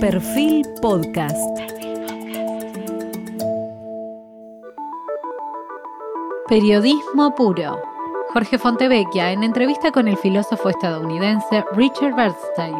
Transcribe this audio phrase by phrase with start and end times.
[0.00, 1.36] Perfil Podcast.
[6.48, 7.80] Periodismo puro.
[8.32, 12.76] Jorge Fontevecchia en entrevista con el filósofo estadounidense Richard Bernstein.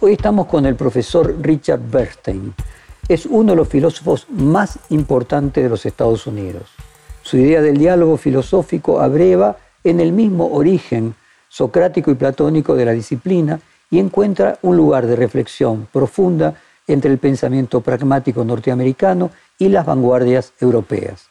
[0.00, 2.52] Hoy estamos con el profesor Richard Bernstein.
[3.08, 6.68] Es uno de los filósofos más importantes de los Estados Unidos.
[7.22, 11.14] Su idea del diálogo filosófico abreva en el mismo origen
[11.48, 13.60] socrático y platónico de la disciplina
[13.90, 16.54] y encuentra un lugar de reflexión profunda
[16.86, 21.28] entre el pensamiento pragmático norteamericano y las vanguardias europeas.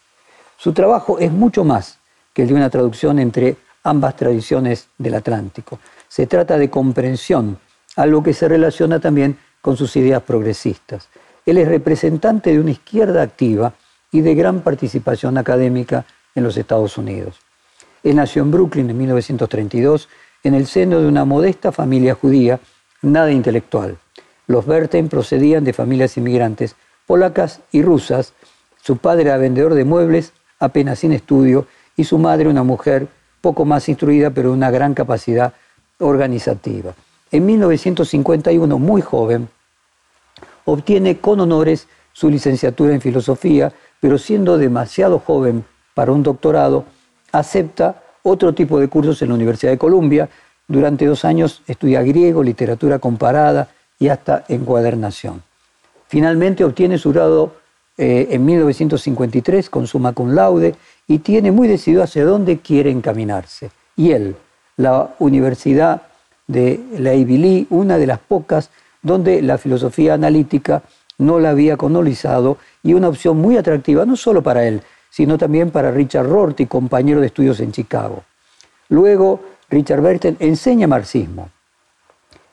[0.58, 2.00] Su trabajo es mucho más
[2.34, 5.80] que el de una traducción entre ambas tradiciones del Atlántico.
[6.08, 7.58] Se trata de comprensión,
[7.96, 11.10] algo que se relaciona también con sus ideas progresistas.
[11.46, 13.74] Él es representante de una izquierda activa
[14.12, 16.06] y de gran participación académica
[16.36, 17.40] en los Estados Unidos.
[18.04, 20.10] Él nació en Brooklyn en 1932
[20.44, 22.60] en el seno de una modesta familia judía,
[23.02, 23.98] nada intelectual.
[24.48, 28.34] Los Berten procedían de familias inmigrantes polacas y rusas.
[28.82, 33.08] Su padre era vendedor de muebles, apenas sin estudio, y su madre una mujer
[33.42, 35.54] poco más instruida, pero de una gran capacidad
[36.00, 36.94] organizativa.
[37.32, 39.50] En 1951, muy joven,
[40.66, 46.86] obtiene con honores su licenciatura en filosofía, pero siendo demasiado joven para un doctorado,
[47.40, 50.30] acepta otro tipo de cursos en la Universidad de Columbia.
[50.68, 55.44] Durante dos años estudia griego, literatura comparada y hasta encuadernación.
[56.08, 57.54] Finalmente obtiene su grado
[57.98, 60.76] eh, en 1953 con summa cum laude
[61.08, 63.72] y tiene muy decidido hacia dónde quiere encaminarse.
[63.96, 64.36] Y él,
[64.76, 66.04] la Universidad
[66.48, 68.70] de la Lee, una de las pocas
[69.02, 70.84] donde la filosofía analítica
[71.18, 75.72] no la había colonizado y una opción muy atractiva, no solo para él, sino también
[75.72, 78.24] para Richard Rorty, compañero de estudios en Chicago.
[78.90, 81.50] Luego, Richard Berten enseña marxismo,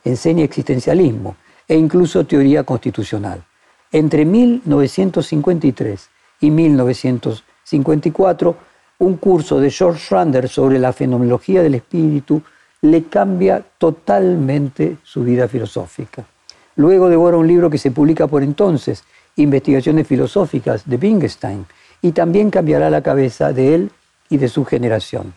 [0.05, 1.36] enseña existencialismo
[1.69, 3.44] e incluso teoría constitucional.
[3.92, 6.08] Entre 1953
[6.41, 8.57] y 1954,
[8.98, 12.42] un curso de George Schrander sobre la fenomenología del espíritu
[12.83, 16.27] le cambia totalmente su vida filosófica.
[16.77, 19.05] Luego devora un libro que se publica por entonces,
[19.36, 21.64] Investigaciones Filosóficas de Wittgenstein,
[22.04, 23.90] y también cambiará la cabeza de él
[24.28, 25.32] y de su generación.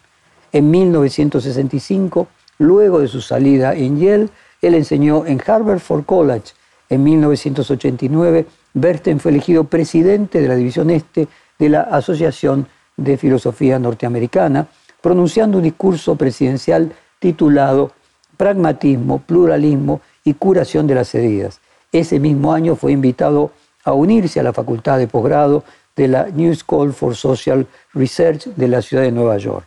[0.51, 2.27] En 1965,
[2.59, 4.27] luego de su salida en Yale,
[4.61, 6.51] él enseñó en Harvard for College.
[6.89, 12.67] En 1989, Berten fue elegido presidente de la División Este de la Asociación
[12.97, 14.67] de Filosofía Norteamericana,
[14.99, 17.93] pronunciando un discurso presidencial titulado
[18.35, 21.61] Pragmatismo, Pluralismo y Curación de las Heridas.
[21.93, 23.51] Ese mismo año fue invitado
[23.85, 25.63] a unirse a la Facultad de Posgrado
[25.97, 29.65] de la New School for Social Research de la ciudad de Nueva York.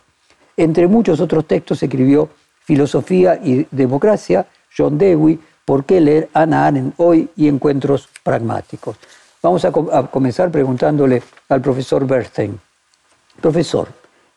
[0.57, 2.29] Entre muchos otros textos escribió
[2.63, 7.29] Filosofía y Democracia, John Dewey, ¿Por qué leer Anna Arendt hoy?
[7.35, 8.97] y Encuentros Pragmáticos.
[9.41, 12.59] Vamos a, comenzar preguntándole al profesor Bernstein.
[13.39, 13.87] Profesor,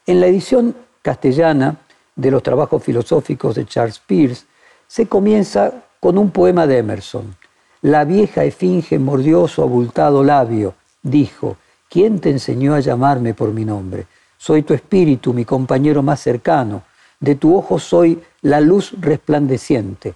[0.06, 1.76] en la edición castellana
[2.14, 4.44] de los trabajos filosóficos de Charles Peirce,
[4.86, 7.34] se comienza con un poema de Emerson.
[7.82, 11.56] La vieja esfinge mordió su abultado labio, dijo,
[11.94, 14.06] ¿Quién te enseñó a llamarme por mi nombre?
[14.36, 16.82] Soy tu espíritu, mi compañero más cercano.
[17.20, 20.14] De tu ojo soy la luz resplandeciente.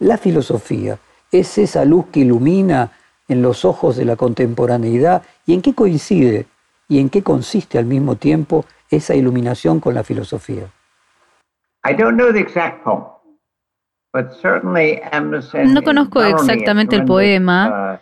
[0.00, 0.98] La filosofía
[1.30, 2.90] es esa luz que ilumina
[3.28, 6.46] en los ojos de la contemporaneidad y en qué coincide
[6.88, 10.66] y en qué consiste al mismo tiempo esa iluminación con la filosofía.
[15.66, 18.00] No conozco exactamente el poema,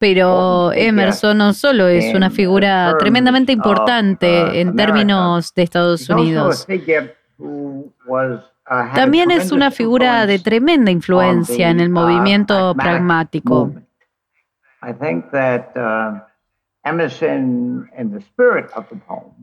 [0.00, 6.66] pero Emerson no solo es una figura tremendamente importante uh, en términos de Estados Unidos,
[7.38, 7.92] uh,
[8.94, 13.74] también es una figura de tremenda influencia en el uh, movimiento pragmático.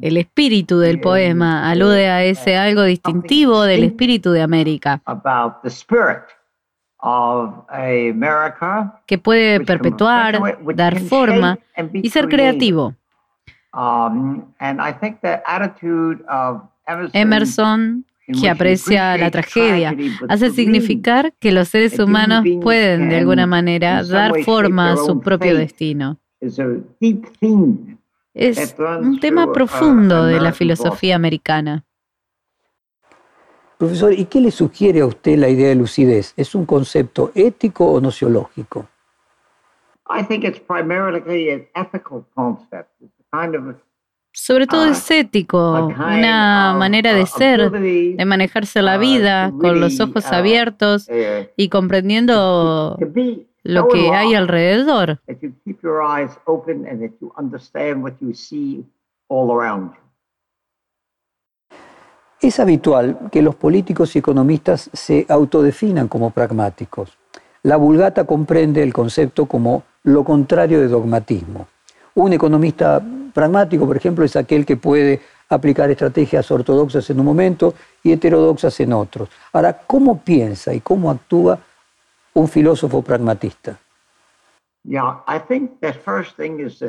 [0.02, 5.04] El espíritu del poema alude a ese algo distintivo del espíritu de América
[9.06, 11.60] que puede perpetuar, dar forma
[11.94, 12.96] y ser creativo.
[13.74, 14.44] Um,
[17.14, 18.06] Emerson,
[18.40, 19.96] que aprecia la tragedia,
[20.28, 25.56] hace significar que los seres humanos pueden de alguna manera dar forma a su propio
[25.56, 26.18] destino.
[28.34, 31.84] Es un tema profundo de la filosofía americana.
[33.78, 36.34] Profesor, ¿y qué le sugiere a usted la idea de lucidez?
[36.36, 38.88] ¿Es un concepto ético o nociológico?
[44.38, 50.28] sobre todo es ético, una manera de ser, de manejarse la vida con los ojos
[50.28, 51.10] abiertos
[51.56, 53.00] y comprendiendo
[53.64, 55.20] lo que hay alrededor.
[62.40, 67.18] Es habitual que los políticos y economistas se autodefinan como pragmáticos.
[67.64, 71.68] La vulgata comprende el concepto como lo contrario de dogmatismo.
[72.14, 73.02] Un economista
[73.34, 75.20] pragmático, por ejemplo, es aquel que puede
[75.50, 77.74] aplicar estrategias ortodoxas en un momento
[78.04, 79.30] y heterodoxas en otros.
[79.54, 81.58] Ahora, ¿cómo piensa y cómo actúa
[82.36, 83.80] un filósofo pragmatista?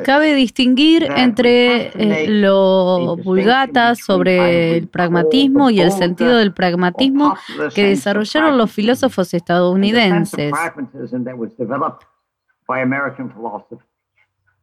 [0.05, 7.35] Cabe distinguir entre eh, lo vulgata sobre el pragmatismo y el sentido del pragmatismo
[7.75, 10.53] que desarrollaron los filósofos estadounidenses.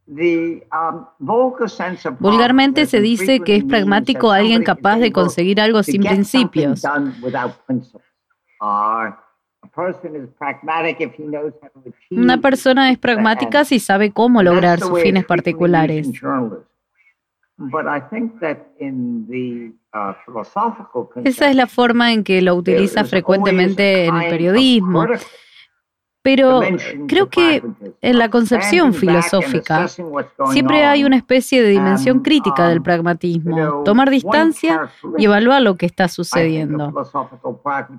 [0.07, 1.05] Um,
[2.19, 6.81] Vulgarmente se dice que es pragmático alguien capaz de conseguir algo sin principios.
[12.11, 16.07] Una persona es pragmática si sabe cómo lograr sus fines particulares.
[16.23, 16.63] Uh,
[21.23, 25.05] Esa es la forma en que lo utiliza frecuentemente en el periodismo.
[26.27, 26.59] Pero
[27.07, 27.63] creo que
[28.01, 29.87] en la concepción filosófica
[30.51, 35.77] siempre hay una especie de dimensión crítica del um, pragmatismo, tomar distancia y evaluar lo
[35.77, 36.93] que está sucediendo.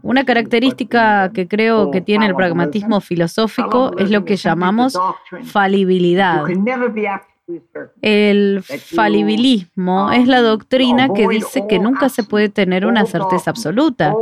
[0.02, 5.00] Una característica que creo que tiene el pragmatismo filosófico es lo que llamamos
[5.44, 6.44] falibilidad.
[8.02, 14.14] El falibilismo es la doctrina que dice que nunca se puede tener una certeza absoluta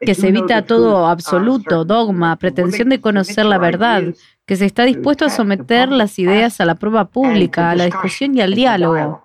[0.00, 4.02] que se evita todo absoluto, dogma, pretensión de conocer la verdad,
[4.46, 8.34] que se está dispuesto a someter las ideas a la prueba pública, a la discusión
[8.34, 9.22] y al diálogo.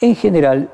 [0.00, 0.70] En general,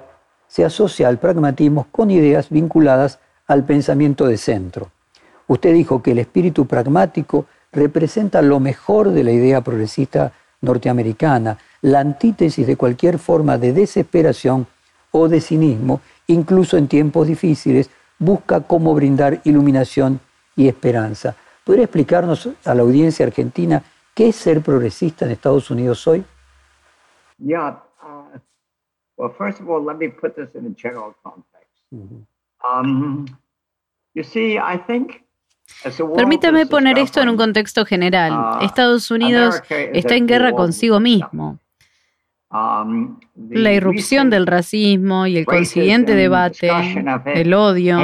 [0.47, 4.91] se asocia al pragmatismo con ideas vinculadas al pensamiento de centro.
[5.47, 12.01] Usted dijo que el espíritu pragmático representa lo mejor de la idea progresista norteamericana, la
[12.01, 14.67] antítesis de cualquier forma de desesperación
[15.13, 17.91] o de cinismo, incluso en tiempos difíciles,
[18.21, 20.21] busca cómo brindar iluminación
[20.55, 21.35] y esperanza.
[21.65, 23.83] ¿Podría explicarnos a la audiencia argentina
[24.15, 26.25] qué es ser progresista en Estados Unidos hoy?
[27.39, 27.83] Yeah.
[28.03, 28.39] Uh,
[29.17, 31.49] well, first of all, let me put this in a general context.
[32.63, 33.27] um,
[34.15, 35.25] you see, I think
[36.17, 38.33] Permítame poner esto en un contexto general.
[38.33, 41.59] Uh, Estados Unidos está en guerra consigo mismo.
[42.53, 46.69] Um, la irrupción del racismo y el consiguiente debate,
[47.27, 48.01] el odio,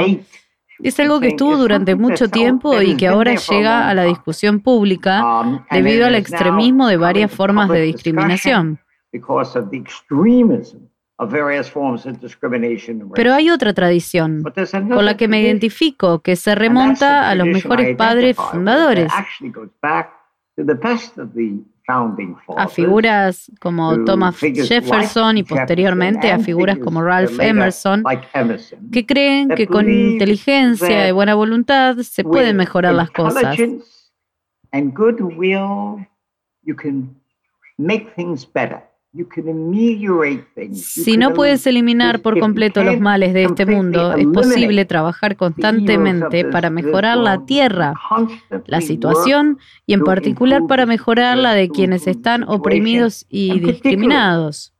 [0.79, 5.41] es algo que estuvo durante mucho tiempo y que ahora llega a la discusión pública
[5.41, 8.79] um, debido al extremismo de varias formas de discriminación.
[13.15, 17.97] Pero hay otra tradición con la que me identifico que se remonta a los mejores
[17.97, 19.11] padres fundadores
[22.57, 28.03] a figuras como Thomas Jefferson y posteriormente a figuras como Ralph Emerson,
[28.91, 33.57] que creen que con inteligencia y buena voluntad se pueden mejorar las cosas.
[40.73, 46.45] Si no puedes eliminar por completo los males de este mundo, es posible trabajar constantemente
[46.45, 47.93] para mejorar la tierra,
[48.65, 54.73] la situación y en particular para mejorar la de quienes están oprimidos y discriminados.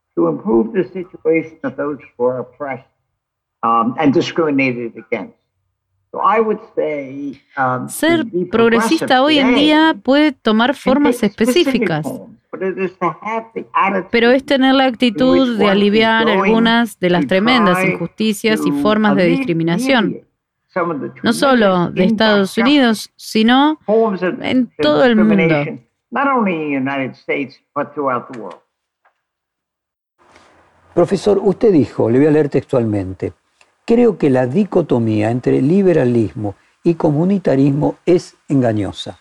[7.87, 12.07] Ser progresista hoy en día puede tomar formas específicas.
[14.11, 19.25] Pero es tener la actitud de aliviar algunas de las tremendas injusticias y formas de
[19.25, 20.21] discriminación,
[21.23, 23.79] no solo de Estados Unidos, sino
[24.41, 25.55] en todo el mundo.
[30.93, 33.33] Profesor, usted dijo, le voy a leer textualmente,
[33.85, 39.19] creo que la dicotomía entre liberalismo y comunitarismo es engañosa.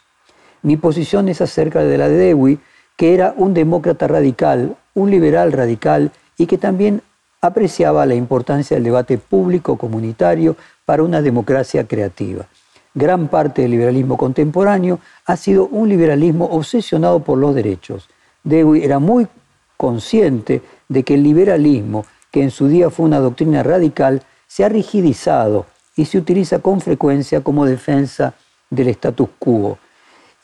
[0.63, 2.59] Mi posición es acerca de la de Dewey,
[2.97, 7.03] que era un demócrata radical, un liberal radical y que también
[7.41, 12.47] apreciaba la importancia del debate público comunitario para una democracia creativa.
[12.95, 18.09] Gran parte del liberalismo contemporáneo ha sido un liberalismo obsesionado por los derechos.
[18.43, 19.29] Dewey era muy
[19.77, 24.69] consciente de que el liberalismo, que en su día fue una doctrina radical, se ha
[24.71, 28.35] rigidizado y se utiliza con frecuencia como defensa
[28.71, 29.79] del status quo.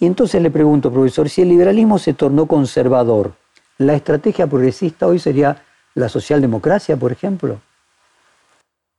[0.02, 3.34] Y entonces le pregunto, profesor, si el liberalismo se tornó conservador,
[3.78, 5.62] ¿La estrategia progresista hoy sería
[5.94, 7.60] la socialdemocracia, por ejemplo?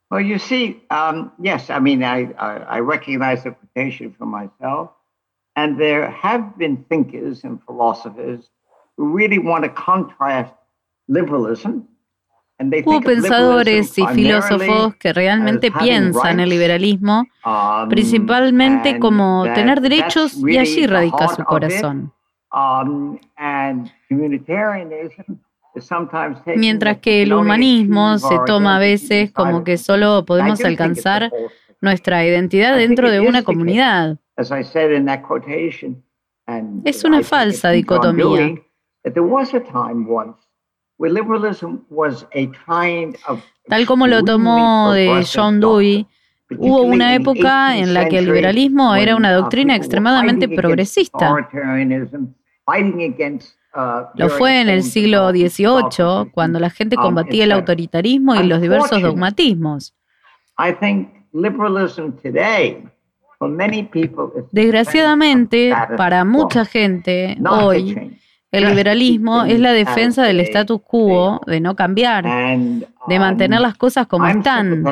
[0.09, 4.91] Well, you see, um, yes, I mean, I, I, I recognize the quotation for myself,
[5.57, 8.49] and there have been thinkers and philosophers
[8.97, 10.53] who really want to contrast
[11.09, 11.87] liberalism
[12.59, 20.57] Hubo pensadores y filósofos que realmente piensan el liberalismo um, principalmente como tener derechos y
[20.57, 22.13] allí radica su corazón.
[22.53, 23.17] Um,
[26.55, 31.31] Mientras que el humanismo se toma a veces como que solo podemos alcanzar
[31.81, 34.17] nuestra identidad dentro de una comunidad.
[36.85, 38.55] Es una falsa dicotomía.
[43.67, 46.07] Tal como lo tomó de John Dewey,
[46.57, 51.35] hubo una época en la que el liberalismo era una doctrina extremadamente progresista.
[53.75, 58.43] Uh, lo fue en el siglo XVIII, cuando la gente um, combatía el autoritarismo y
[58.43, 59.95] los diversos dogmatismos.
[64.51, 68.19] Desgraciadamente, para mucha gente, hoy
[68.53, 73.75] el liberalismo es la defensa del status quo, de no cambiar, de mantener um, las
[73.75, 74.83] cosas como están.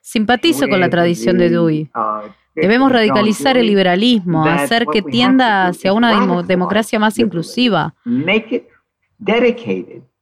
[0.00, 1.90] Simpatizo con la tradición de Dewey.
[1.94, 7.94] Uh, Debemos radicalizar el liberalismo, hacer que tienda hacia una democracia más inclusiva.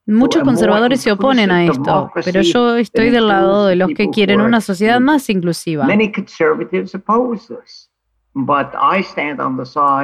[0.07, 4.41] Muchos conservadores se oponen a esto, pero yo estoy del lado de los que quieren
[4.41, 5.87] una sociedad más inclusiva.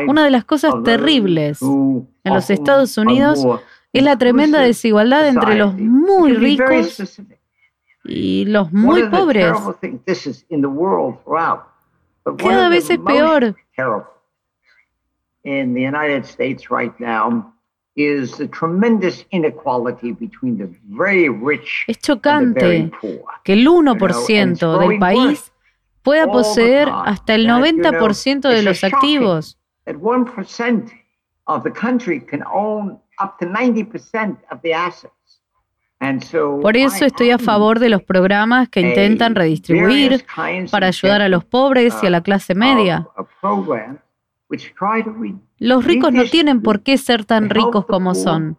[0.09, 3.47] Una de las cosas terribles en los Estados Unidos
[3.93, 7.21] es la tremenda desigualdad entre los muy ricos
[8.05, 9.53] y los muy pobres.
[12.39, 13.55] Cada vez es peor.
[21.87, 22.91] Es chocante
[23.45, 25.52] que el 1% del país
[26.03, 29.59] pueda poseer hasta el 90% de los activos.
[36.61, 40.25] Por eso estoy a favor de los programas que intentan redistribuir
[40.71, 43.07] para ayudar a los pobres y a la clase media.
[45.59, 48.59] Los ricos no tienen por qué ser tan ricos como son.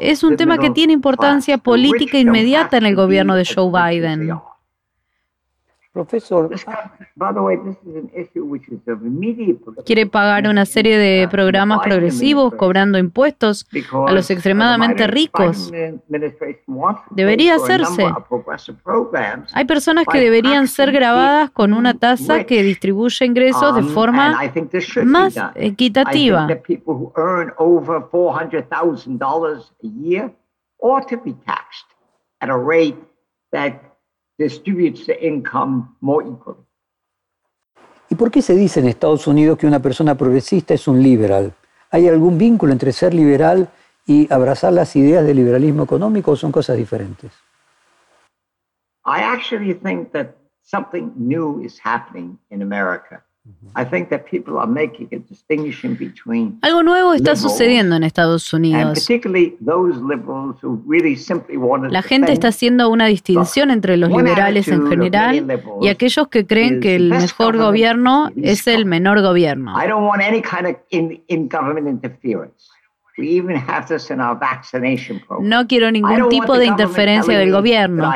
[0.00, 4.32] Es un tema que tiene importancia política inmediata en el gobierno de Joe Biden.
[5.92, 6.48] Profesor,
[9.84, 15.70] quiere pagar una serie de programas progresivos cobrando impuestos a los extremadamente ricos.
[17.10, 18.06] Debería hacerse.
[19.52, 24.40] Hay personas que deberían ser grabadas con una tasa que distribuye ingresos de um, forma
[25.04, 26.46] más equitativa.
[38.08, 41.54] ¿Y por qué se dice en Estados Unidos que una persona progresista es un liberal?
[41.90, 43.68] ¿Hay algún vínculo entre ser liberal
[44.06, 47.32] y abrazar las ideas del liberalismo económico o son cosas diferentes?
[49.04, 53.24] I actually think that something new is happening in America.
[56.62, 59.08] Algo nuevo está sucediendo en Estados Unidos.
[61.90, 66.80] La gente está haciendo una distinción entre los liberales en general y aquellos que creen
[66.80, 69.74] que el mejor gobierno es el menor gobierno.
[75.40, 78.10] No quiero ningún tipo de interferencia del gobierno.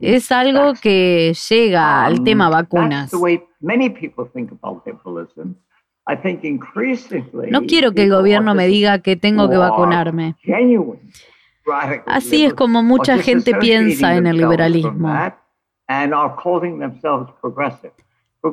[0.00, 3.10] Es algo que llega al um, tema vacunas.
[7.50, 10.36] No quiero que el gobierno me diga que tengo que vacunarme.
[12.06, 15.14] Así es como mucha gente piensa en el liberalismo.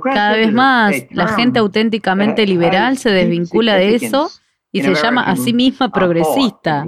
[0.03, 4.29] Cada vez más, la gente auténticamente liberal se desvincula de eso
[4.71, 6.85] y se llama a sí misma progresista.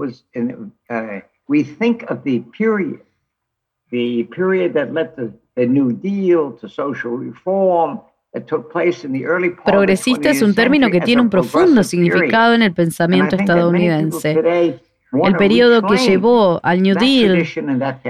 [9.65, 14.79] Progresista es un término que tiene un profundo significado en el pensamiento estadounidense.
[15.11, 17.43] El periodo que llevó al New Deal,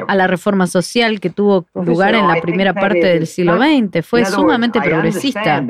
[0.06, 4.26] a la reforma social que tuvo lugar en la primera parte del siglo XX, fue
[4.26, 5.66] sumamente progresista.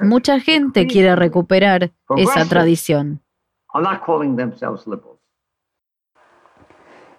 [0.00, 3.20] Mucha gente quiere recuperar esa tradición.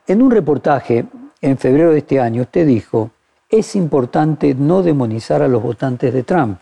[0.05, 1.05] En un reportaje
[1.41, 3.12] en febrero de este año, usted dijo,
[3.50, 6.60] es importante no demonizar a los votantes de Trump.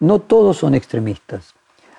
[0.00, 1.54] No todos son extremistas.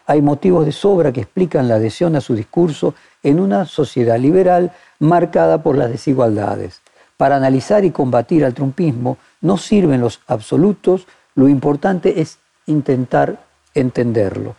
[0.08, 4.72] hay motivos de sobra que explican la adhesión a su discurso en una sociedad liberal
[4.98, 6.82] marcada por las desigualdades.
[7.16, 11.06] Para analizar y combatir al trumpismo no sirven los absolutos,
[11.40, 13.40] lo importante es intentar
[13.74, 14.58] entenderlo.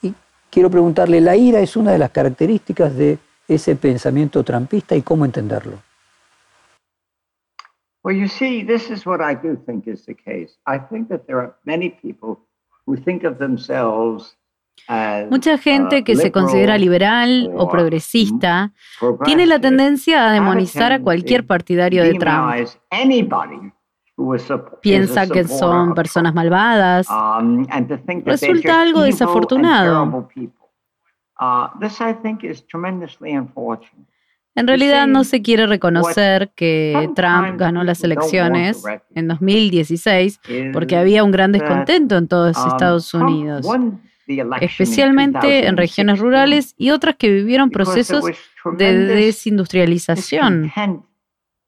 [0.00, 0.14] Y
[0.48, 3.18] quiero preguntarle, ¿la ira es una de las características de
[3.48, 5.82] ese pensamiento trumpista y cómo entenderlo?
[8.04, 10.56] Well, you see, this is what I do think is the case.
[10.66, 12.38] I think that there are many people
[12.86, 14.36] who think of themselves
[15.30, 18.72] Mucha gente que se considera liberal o progresista
[19.24, 22.54] tiene la tendencia a demonizar a cualquier partidario de Trump.
[24.80, 27.06] Piensa que son personas malvadas.
[27.08, 27.66] Um,
[28.24, 30.28] Resulta algo desafortunado.
[31.40, 31.68] Uh,
[34.56, 38.82] en realidad no se quiere reconocer que Trump ganó las elecciones
[39.14, 40.40] en 2016
[40.72, 43.66] porque había un gran descontento en todos um, Estados Unidos
[44.60, 48.24] especialmente en regiones rurales y otras que vivieron procesos
[48.76, 50.72] de desindustrialización.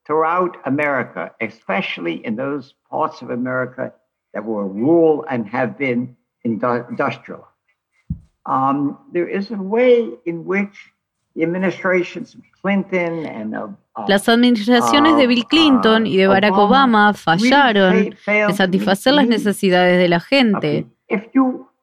[0.05, 3.93] Throughout America, especially in those parts of America
[4.35, 7.47] that were rural and have been industrial.
[8.47, 10.93] Um, there is a way in which
[11.37, 16.57] the administrations of Clinton and of uh, las administraciones de Bill Clinton y de Barack
[16.57, 20.87] Obama fallaron en satisfacer las necesidades de la gente.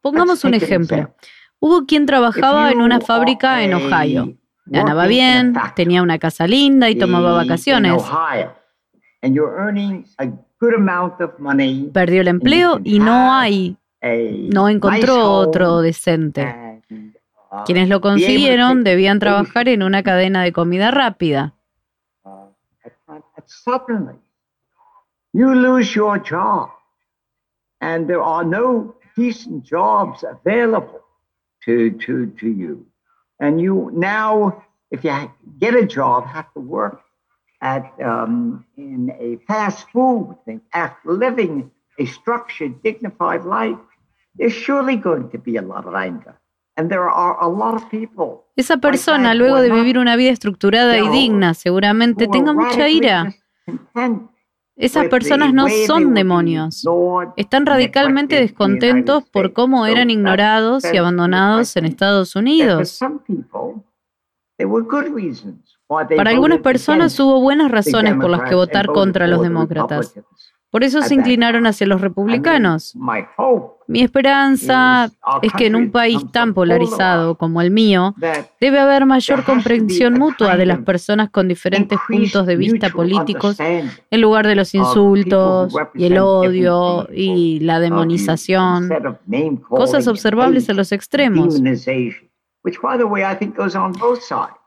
[0.02, 1.14] Pongamos un ejemplo.
[1.60, 4.34] Hubo quien trabajaba en una fábrica en Ohio.
[4.70, 8.04] Ganaba bien, tenía una casa linda y tomaba vacaciones.
[11.94, 16.82] Perdió el empleo y no hay, no encontró otro decente.
[17.52, 21.54] Uh, Quienes lo consiguieron debían trabajar en una cadena de comida rápida.
[25.32, 26.72] You lose your job
[27.82, 31.02] and there are no decent jobs available
[31.66, 32.89] to, to, to you.
[33.40, 37.02] And you now, if you get a job, have to work
[37.62, 43.78] at um, in a fast food thing after living a structured, dignified life.
[44.36, 46.36] There's surely going to be a lot of anger.
[46.78, 48.46] And there are a lot of people.
[48.56, 53.36] Esa persona, luego de vivir una vida estructurada y digna, seguramente tenga mucha ira.
[54.80, 56.86] Esas personas no son demonios.
[57.36, 62.98] Están radicalmente descontentos por cómo eran ignorados y abandonados en Estados Unidos.
[66.16, 70.14] Para algunas personas hubo buenas razones por las que votar contra los demócratas.
[70.72, 72.96] Por eso se inclinaron hacia los republicanos.
[73.88, 75.10] Mi esperanza
[75.42, 78.14] es que en un país tan polarizado como el mío,
[78.62, 84.22] debe haber mayor comprensión mutua de las personas con diferentes puntos de vista políticos en
[84.22, 88.90] lugar de los insultos y el odio y la demonización,
[89.68, 91.60] cosas observables en los extremos.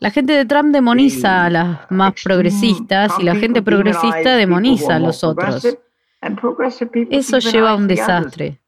[0.00, 4.98] La gente de Trump demoniza a las más progresistas y la gente progresista demoniza a
[4.98, 5.78] los otros.
[7.10, 8.60] Eso lleva a un desastre.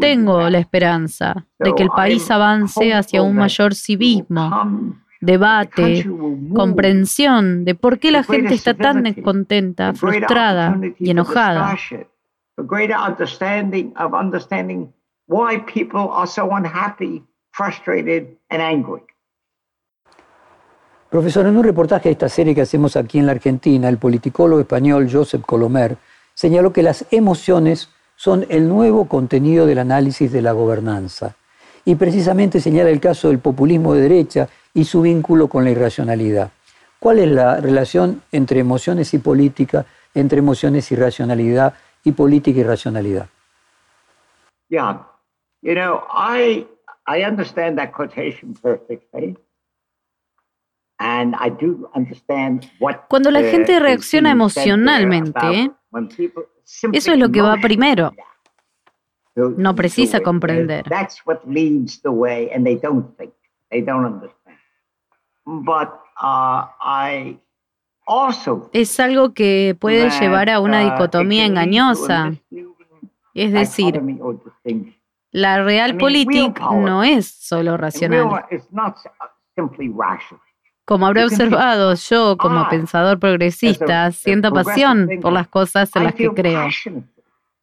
[0.00, 4.50] Tengo la esperanza de que el país avance hacia un mayor civismo,
[5.20, 6.06] debate,
[6.54, 11.76] comprensión de por qué la gente está tan descontenta, frustrada y enojada.
[21.10, 24.60] Profesor, en un reportaje de esta serie que hacemos aquí en la Argentina, el politicólogo
[24.60, 25.96] español Josep Colomer
[26.34, 31.34] señaló que las emociones son el nuevo contenido del análisis de la gobernanza.
[31.86, 36.50] Y precisamente señala el caso del populismo de derecha y su vínculo con la irracionalidad.
[36.98, 41.72] ¿Cuál es la relación entre emociones y política, entre emociones y racionalidad
[42.04, 43.28] y política y racionalidad?
[44.68, 45.06] Yeah,
[45.62, 46.66] you know, I
[47.06, 49.38] I understand that quotation perfectly.
[53.08, 55.70] Cuando la gente reacciona emocionalmente,
[56.92, 58.12] eso es lo que va primero.
[59.34, 60.84] No precisa comprender.
[68.72, 72.32] Es algo que puede llevar a una uh, dicotomía engañosa.
[73.34, 74.02] Es decir,
[75.30, 78.44] la realpolitik no es solo racional.
[80.88, 86.30] Como habré observado, yo como pensador progresista siento pasión por las cosas en las que
[86.30, 86.66] creo.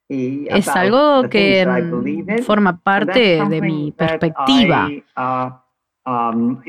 [0.07, 4.88] Es algo que mm, forma parte de mi perspectiva.
[6.05, 6.61] Um,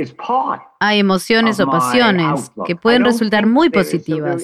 [0.81, 4.43] Hay emociones o pasiones que pueden resultar muy positivas.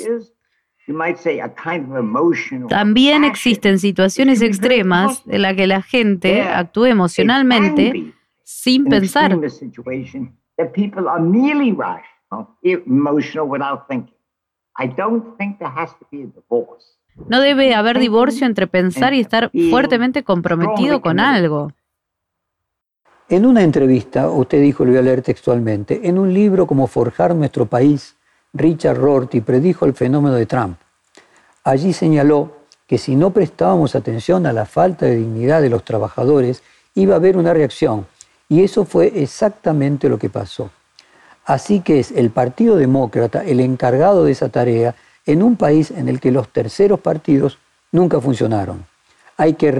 [2.68, 8.12] También existen situaciones extremas en las que la gente actúa emocionalmente
[8.44, 9.38] sin pensar.
[17.27, 21.73] No debe haber divorcio entre pensar y estar fuertemente comprometido con algo.
[23.29, 27.35] En una entrevista, usted dijo, lo voy a leer textualmente, en un libro como Forjar
[27.35, 28.17] nuestro país,
[28.53, 30.77] Richard Rorty predijo el fenómeno de Trump.
[31.65, 36.62] Allí señaló que si no prestábamos atención a la falta de dignidad de los trabajadores,
[36.95, 38.07] iba a haber una reacción.
[38.53, 40.69] Y eso fue exactamente lo que pasó.
[41.47, 46.07] Así que es el Partido Demócrata el encargado de esa tarea en un país en
[46.07, 47.57] el que los terceros partidos
[47.93, 48.85] nunca funcionaron.
[49.38, 49.73] Hay que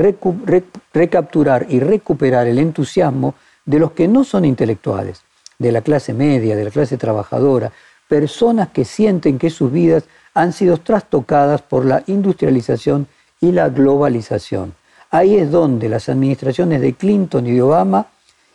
[0.95, 3.35] recapturar y recuperar el entusiasmo
[3.67, 5.21] de los que no son intelectuales,
[5.59, 7.73] de la clase media, de la clase trabajadora,
[8.09, 13.07] personas que sienten que sus vidas han sido trastocadas por la industrialización
[13.39, 14.73] y la globalización.
[15.11, 18.07] Ahí es donde las administraciones de Clinton y de Obama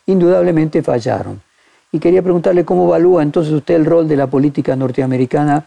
[0.08, 1.42] indudablemente fallaron.
[1.92, 5.66] Y quería preguntarle cómo evalúa entonces usted el rol de la política norteamericana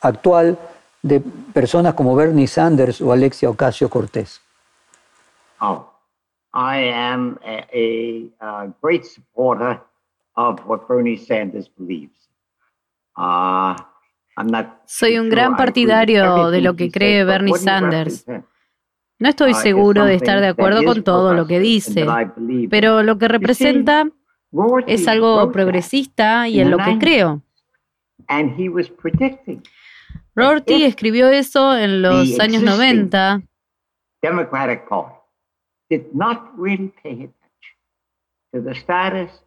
[0.00, 0.58] actual
[1.02, 1.20] de
[1.52, 4.40] personas como Bernie Sanders o Alexia Ocasio Cortés.
[5.60, 5.86] Oh,
[6.54, 9.80] I am a, great supporter
[10.36, 12.30] of what Bernie Sanders believes.
[13.16, 13.74] Uh,
[14.86, 18.24] Soy un gran partidario de lo que cree Bernie Sanders.
[19.18, 22.04] No estoy seguro de estar de acuerdo con todo lo que dice,
[22.68, 24.08] pero lo que representa
[24.86, 27.42] es algo progresista y en lo que creo.
[30.34, 33.42] Rorty escribió eso en los años 90.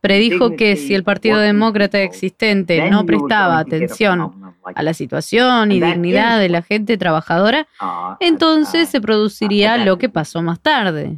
[0.02, 4.37] Predijo que si el Partido Demócrata existente no prestaba atención
[4.76, 10.10] a la situación y dignidad de la gente trabajadora, uh, entonces se produciría lo que
[10.10, 11.16] pasó más tarde.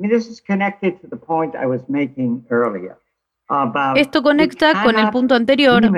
[3.96, 5.90] Esto conecta con el punto anterior,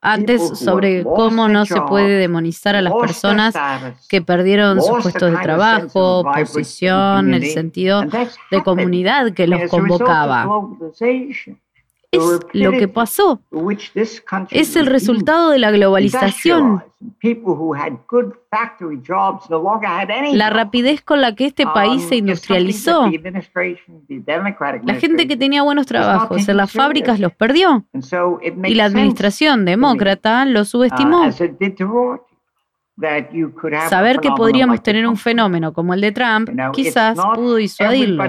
[0.00, 3.54] antes sobre cómo no se puede demonizar a las personas
[4.08, 8.02] que perdieron sus puestos de trabajo, posición, el sentido
[8.50, 10.48] de comunidad que los convocaba
[12.10, 13.40] es lo que pasó.
[14.50, 16.82] Es el resultado de la globalización.
[20.32, 23.10] La rapidez con la que este país se industrializó.
[24.82, 27.84] La gente que tenía buenos trabajos en las fábricas los perdió.
[28.64, 31.30] Y la administración demócrata lo subestimó.
[33.90, 38.26] Saber que podríamos tener un fenómeno como el de Trump quizás pudo disuadirlos.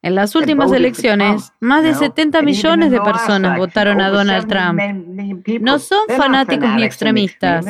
[0.00, 4.80] En las últimas elecciones, más de 70 millones de personas votaron a Donald Trump.
[5.60, 7.66] No son fanáticos ni extremistas.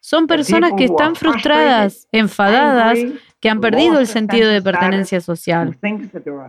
[0.00, 2.98] Son personas que están frustradas, enfadadas,
[3.40, 5.78] que han perdido el sentido de pertenencia social.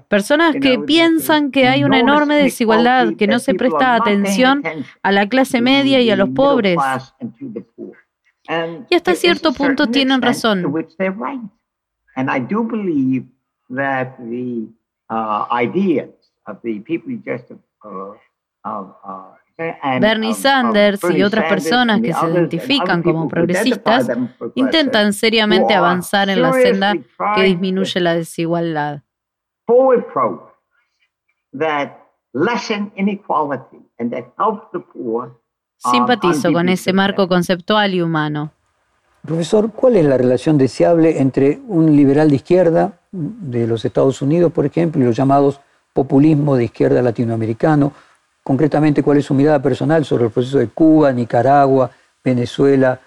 [0.08, 4.64] Personas que piensan que hay una enorme desigualdad, que no se presta atención
[5.04, 6.78] a la clase media y a los pobres.
[8.90, 10.74] Y hasta cierto punto tienen razón.
[20.00, 24.10] Bernie Sanders y otras personas que se identifican como progresistas
[24.56, 26.94] intentan seriamente avanzar en la senda
[27.36, 29.02] que disminuye la desigualdad.
[35.78, 38.52] Simpatizo con ese marco conceptual y humano.
[39.26, 44.52] Profesor, ¿cuál es la relación deseable entre un liberal de izquierda de los Estados Unidos,
[44.52, 45.60] por ejemplo, y los llamados
[45.94, 47.94] populismo de izquierda latinoamericano?
[48.44, 51.92] Concretamente, ¿cuál es su mirada personal sobre el proceso de Cuba, Nicaragua,
[52.24, 53.00] Venezuela,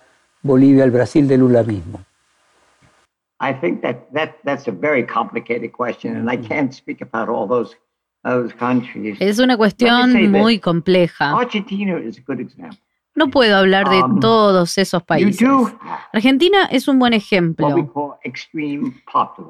[0.42, 2.01] Bolivia, el Brasil de Lula mismo?
[9.18, 11.33] Es una cuestión muy compleja.
[11.37, 12.79] Argentina is a good example.
[13.14, 15.46] No puedo hablar de um, todos esos países.
[16.12, 17.68] Argentina es un buen ejemplo.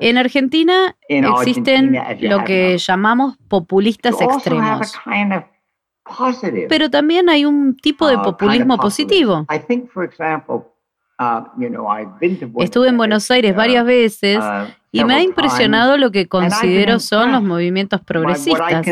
[0.01, 4.93] En Argentina existen lo que llamamos populistas extremos.
[6.69, 9.47] Pero también hay un tipo de uh, populismo positivo.
[9.49, 9.55] Uh,
[12.59, 14.43] Estuve en Buenos Aires varias uh, veces
[14.95, 18.85] y me ha impresionado lo que considero son los movimientos progresistas.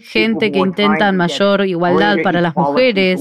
[0.00, 3.20] Gente que intenta mayor igualdad para las mujeres,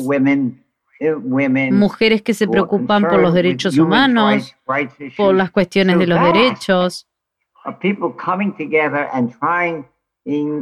[0.99, 4.55] eh, mujeres que se preocupan por los derechos humanos,
[5.17, 7.07] por las cuestiones de los derechos.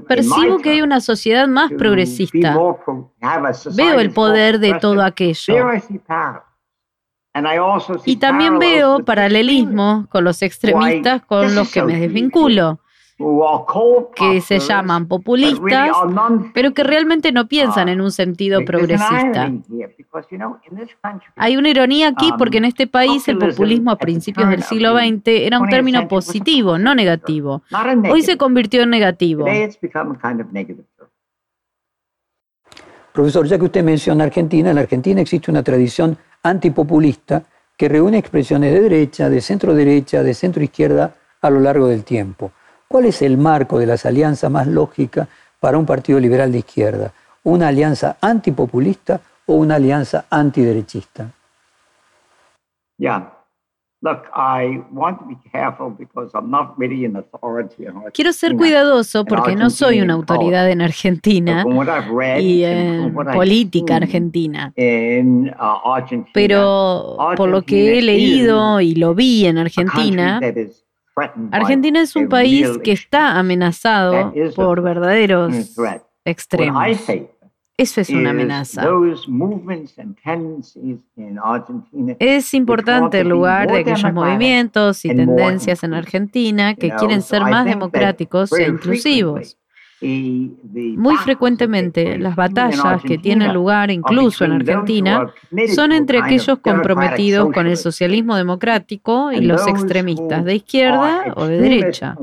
[0.08, 2.58] Percibo que hay una sociedad más progresista.
[3.76, 5.54] Veo el poder de todo aquello.
[8.06, 12.80] Y también veo paralelismo con los extremistas con los que me desvinculo
[14.16, 15.92] que se llaman populistas,
[16.54, 19.52] pero que realmente no piensan en un sentido progresista.
[21.36, 25.22] Hay una ironía aquí porque en este país el populismo a principios del siglo XX
[25.26, 27.62] era un término positivo, no negativo.
[28.10, 29.46] Hoy se convirtió en negativo.
[33.12, 37.44] Profesor, ya que usted menciona Argentina, en la Argentina existe una tradición antipopulista
[37.78, 42.04] que reúne expresiones de derecha, de centro derecha, de centro izquierda a lo largo del
[42.04, 42.52] tiempo.
[42.88, 45.28] ¿Cuál es el marco de las alianzas más lógica
[45.60, 47.14] para un partido liberal de izquierda?
[47.44, 51.32] ¿Una alianza antipopulista o una alianza antiderechista?
[58.14, 61.66] Quiero ser cuidadoso porque no soy una autoridad en Argentina
[62.40, 64.74] y en política argentina.
[66.34, 70.40] Pero por lo que he leído y lo vi en Argentina,
[71.52, 75.76] Argentina es un país que está amenazado por verdaderos
[76.24, 76.82] extremos.
[77.80, 78.86] Eso es una amenaza.
[82.20, 87.64] Es importante el lugar de aquellos movimientos y tendencias en Argentina que quieren ser más
[87.64, 89.58] democráticos e inclusivos.
[90.02, 95.34] Muy frecuentemente las batallas que tienen lugar incluso en Argentina
[95.74, 101.62] son entre aquellos comprometidos con el socialismo democrático y los extremistas de izquierda o de
[101.62, 102.18] derecha.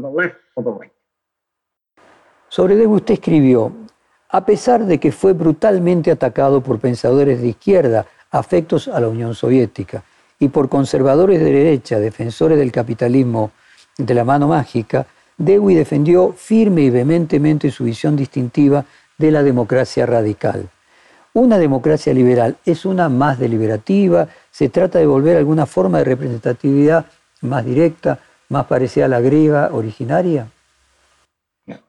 [2.48, 3.72] Sobre Debo usted escribió,
[4.28, 9.34] a pesar de que fue brutalmente atacado por pensadores de izquierda afectos a la Unión
[9.34, 10.02] Soviética
[10.38, 13.52] y por conservadores de derecha, defensores del capitalismo
[13.96, 15.06] de la mano mágica,
[15.38, 18.84] Dewey defendió firme y vehementemente su visión distintiva
[19.18, 20.68] de la democracia radical.
[21.32, 26.04] Una democracia liberal es una más deliberativa, se trata de volver a alguna forma de
[26.04, 27.06] representatividad
[27.42, 30.48] más directa, más parecida a la griega originaria.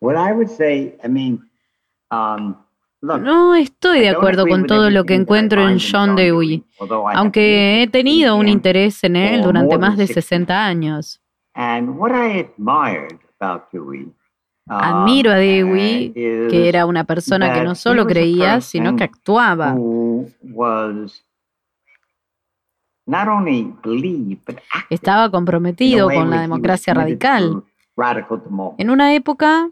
[0.02, 1.47] Um,
[3.02, 6.64] no estoy de acuerdo con todo lo que encuentro en John Dewey,
[7.14, 11.22] aunque he tenido un interés en él durante más de 60 años.
[14.70, 19.76] Admiro a Dewey, que era una persona que no solo creía, sino que actuaba.
[24.90, 27.64] Estaba comprometido con la democracia radical.
[28.78, 29.70] En una época,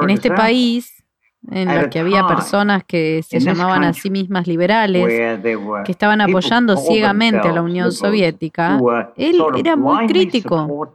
[0.00, 1.04] en este país,
[1.50, 5.06] en la que había personas que se llamaban a sí mismas liberales,
[5.84, 8.78] que estaban apoyando ciegamente a la Unión Soviética,
[9.16, 10.90] él era muy crítico.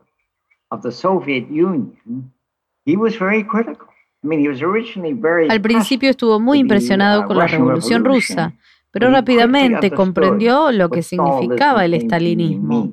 [5.49, 8.54] al principio estuvo muy impresionado uh, con la Revolución Rusa,
[8.91, 12.91] pero rápidamente comprendió lo que significaba el estalinismo.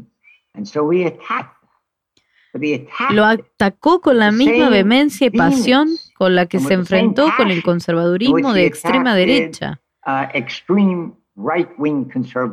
[3.10, 7.62] Lo atacó con la misma vehemencia y pasión con la que se enfrentó con el
[7.62, 9.80] conservadurismo de extrema derecha.
[10.04, 10.26] Uh,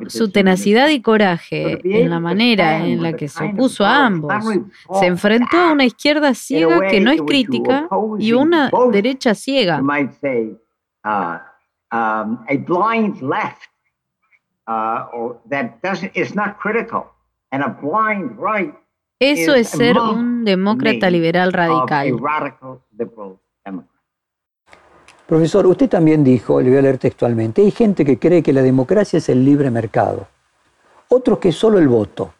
[0.07, 4.31] su tenacidad y coraje en la manera en la que se opuso a ambos,
[4.99, 7.87] se enfrentó a una izquierda ciega que no es crítica
[8.19, 9.81] y una derecha ciega.
[19.19, 22.19] Eso es ser un demócrata liberal radical.
[25.27, 28.61] Profesor, usted también dijo, le voy a leer textualmente, hay gente que cree que la
[28.61, 30.27] democracia es el libre mercado,
[31.09, 32.31] otros que es solo el voto.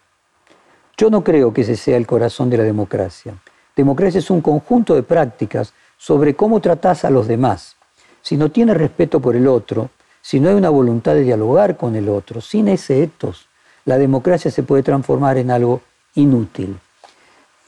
[0.96, 3.34] Yo no creo que ese sea el corazón de la democracia.
[3.76, 7.76] Democracia es un conjunto de prácticas sobre cómo tratás a los demás.
[8.22, 9.90] Si no tienes respeto por el otro,
[10.22, 13.48] si no hay una voluntad de dialogar con el otro, sin ese etos,
[13.86, 15.82] la democracia se puede transformar en algo
[16.14, 16.78] inútil.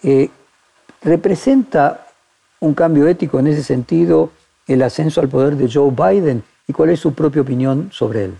[0.04, 0.30] Eh,
[1.02, 2.08] ¿Representa
[2.60, 4.32] un cambio ético en ese sentido
[4.68, 8.34] el ascenso al poder de Joe Biden y cuál es su propia opinión sobre él.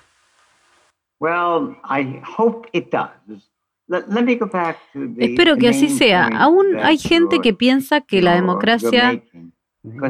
[5.18, 6.28] Espero que así sea.
[6.28, 9.24] Aún hay gente que piensa que la democracia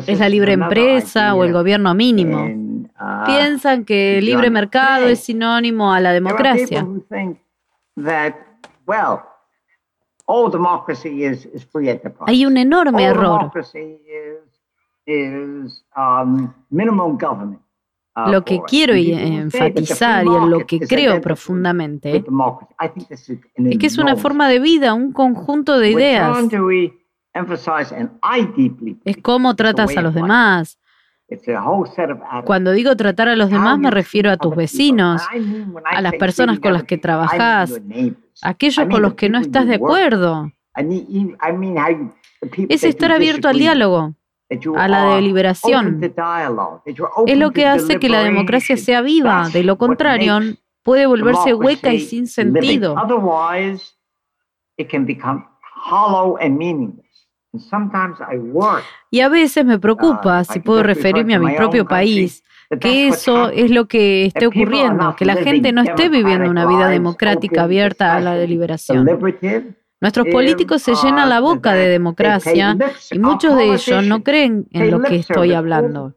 [0.08, 2.46] es la libre empresa o el gobierno mínimo.
[3.00, 6.86] Uh, Piensan que el libre mercado es sinónimo a la democracia.
[12.26, 13.52] Hay un enorme error.
[15.08, 15.70] Um,
[18.16, 22.26] uh, lo que quiero enfatizar y en lo que creo profundamente
[23.56, 26.38] es que es una forma de vida, un conjunto de ideas.
[29.06, 30.78] Es cómo tratas a los demás,
[32.46, 35.22] Cuando digo tratar a los demás me refiero a tus vecinos,
[35.86, 37.82] a las personas con las que trabajas,
[38.42, 40.52] aquellos con los que no estás de acuerdo.
[42.70, 44.16] Es estar abierto al diálogo,
[44.78, 46.02] a la deliberación.
[47.26, 49.50] Es lo que hace que la democracia sea viva.
[49.50, 50.40] De lo contrario,
[50.84, 52.96] puede volverse hueca y sin sentido.
[59.12, 62.44] Y a veces me preocupa, uh, si puedo referirme a mi propio país,
[62.80, 66.90] que eso es lo que esté ocurriendo, que la gente no esté viviendo una vida
[66.90, 69.06] democrática abierta a la deliberación.
[70.00, 72.78] Nuestros políticos se llenan la boca de democracia
[73.12, 76.14] y muchos de ellos no creen en lo que estoy hablando.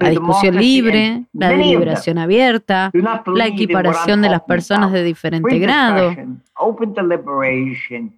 [0.00, 2.90] La discusión libre, la deliberación abierta,
[3.26, 6.14] la equiparación de las personas de diferente grado.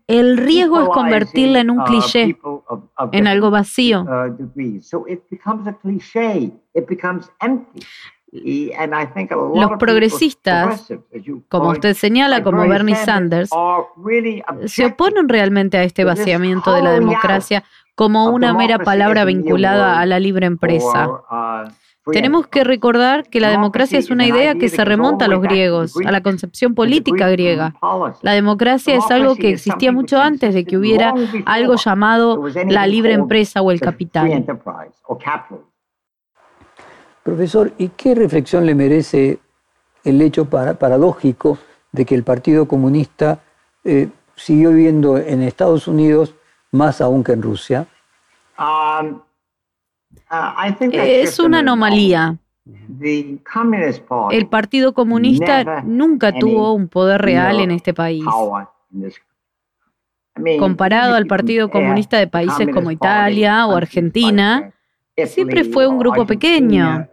[0.07, 2.37] El riesgo es convertirla en un uh, cliché,
[3.12, 4.05] en algo vacío.
[8.32, 10.90] Los progresistas,
[11.48, 13.50] como usted señala, como Bernie Sanders,
[14.66, 17.62] se oponen realmente a este vaciamiento de la democracia
[17.94, 21.08] como una mera palabra vinculada a la libre empresa.
[21.08, 25.42] Uh, Tenemos que recordar que la democracia es una idea que se remonta a los
[25.42, 27.74] griegos, a la concepción política griega.
[28.22, 31.12] La democracia es algo que existía mucho antes de que hubiera
[31.44, 34.44] algo llamado la libre empresa o el capital.
[37.22, 39.38] Profesor, ¿y qué reflexión le merece
[40.04, 41.58] el hecho paradójico
[41.92, 43.40] de que el Partido Comunista
[43.85, 46.35] eh, siguió viviendo en Estados Unidos
[46.72, 47.87] más aún que en Rusia?
[48.58, 49.20] Um,
[50.30, 52.37] uh, es una anomalía.
[54.30, 58.24] El Partido Comunista nunca tuvo un poder real en este país.
[60.58, 64.71] Comparado al Partido Comunista de países como Italia o Argentina,
[65.27, 67.09] siempre fue un grupo pequeño.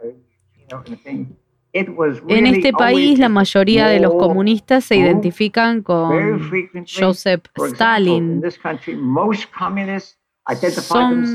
[1.72, 6.50] En este país la mayoría de los comunistas se identifican con
[6.88, 8.42] Joseph Stalin.
[10.72, 11.26] Son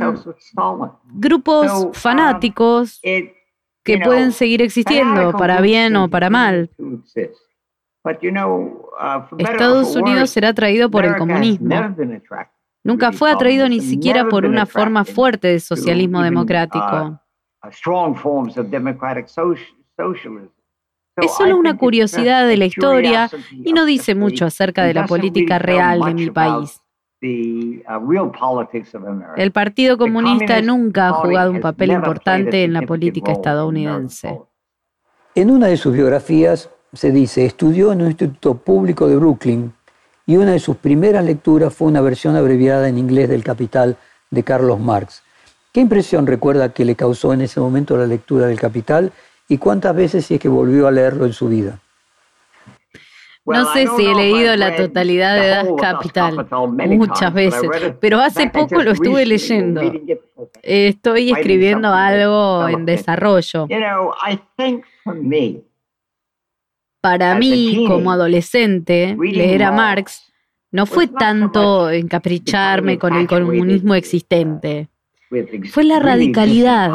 [1.12, 6.70] grupos fanáticos que pueden seguir existiendo para bien o para mal.
[6.78, 7.00] Uh,
[9.38, 11.74] Estados Unidos será atraído por el comunismo.
[12.84, 17.18] Nunca fue atraído ni siquiera por una forma fuerte de socialismo democrático.
[21.16, 25.58] Es solo una curiosidad de la historia y no dice mucho acerca de la política
[25.58, 26.80] real de mi país.
[27.22, 27.80] Uh,
[29.36, 34.40] El Partido Comunista nunca ha jugado un papel importante en la política estadounidense.
[35.34, 39.72] En una de sus biografías se dice, estudió en un instituto público de Brooklyn
[40.26, 43.96] y una de sus primeras lecturas fue una versión abreviada en inglés del Capital
[44.30, 45.22] de Carlos Marx.
[45.72, 49.12] ¿Qué impresión recuerda que le causó en ese momento la lectura del Capital
[49.48, 51.78] y cuántas veces si es que volvió a leerlo en su vida?
[53.46, 56.46] No sé si he leído la totalidad de Das Capital
[56.96, 57.68] muchas veces,
[58.00, 59.82] pero hace poco lo estuve leyendo.
[60.62, 63.66] Estoy escribiendo algo en desarrollo.
[67.04, 70.32] Para mí, como adolescente, leer a Marx
[70.70, 74.88] no fue tanto encapricharme con el comunismo existente.
[75.70, 76.90] Fue la radicalidad.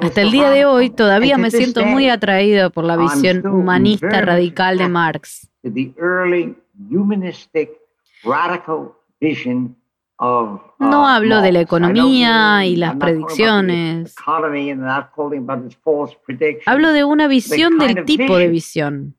[0.00, 4.78] Hasta el día de hoy todavía me siento muy atraído por la visión humanista radical
[4.78, 5.50] de Marx.
[10.20, 14.14] No hablo de la economía y las predicciones.
[16.66, 19.14] Hablo de una visión del tipo de visión.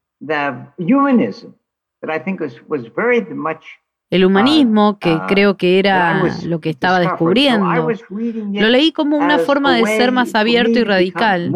[4.09, 9.37] El humanismo, que uh, creo que era lo que estaba descubriendo, lo leí como una
[9.37, 11.53] forma de ser más abierto y radical,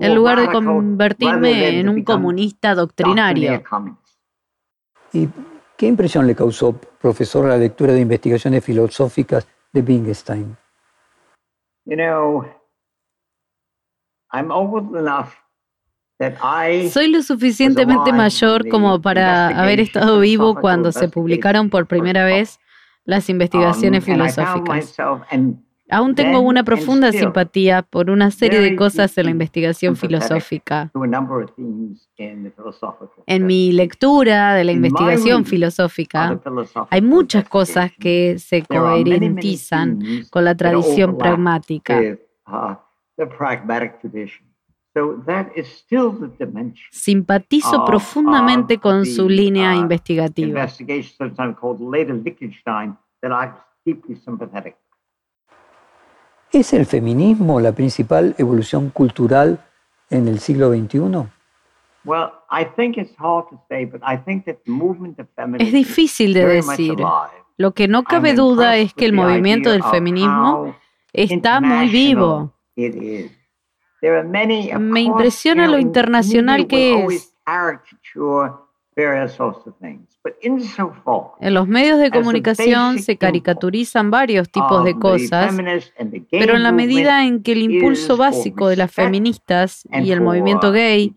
[0.00, 3.62] en lugar de convertirme en un comunista doctrinario.
[5.12, 5.28] ¿Y
[5.80, 10.54] qué impresión le causó, profesor, la lectura de investigaciones filosóficas de Wittgenstein?
[11.86, 12.44] You know,
[14.30, 15.32] I'm old enough
[16.90, 22.60] soy lo suficientemente mayor como para haber estado vivo cuando se publicaron por primera vez
[23.06, 24.94] las investigaciones um, filosóficas.
[25.90, 30.90] Aún tengo una profunda simpatía por una serie de cosas en la investigación filosófica.
[33.26, 36.40] En mi lectura de la investigación filosófica
[36.90, 42.00] hay muchas cosas que se coherentizan con la tradición pragmática.
[42.46, 42.74] Uh,
[46.90, 50.66] Simpatizo profundamente con su línea uh, investigativa.
[56.52, 59.64] ¿Es el feminismo la principal evolución cultural
[60.10, 61.28] en el siglo XXI?
[65.58, 66.96] Es difícil de decir.
[67.56, 70.74] Lo que no cabe duda es que el movimiento del feminismo
[71.12, 72.54] está muy vivo.
[74.78, 77.34] Me impresiona lo internacional que es.
[81.40, 85.56] En los medios de comunicación se caricaturizan varios tipos de cosas,
[86.30, 90.72] pero en la medida en que el impulso básico de las feministas y el movimiento
[90.72, 91.14] gay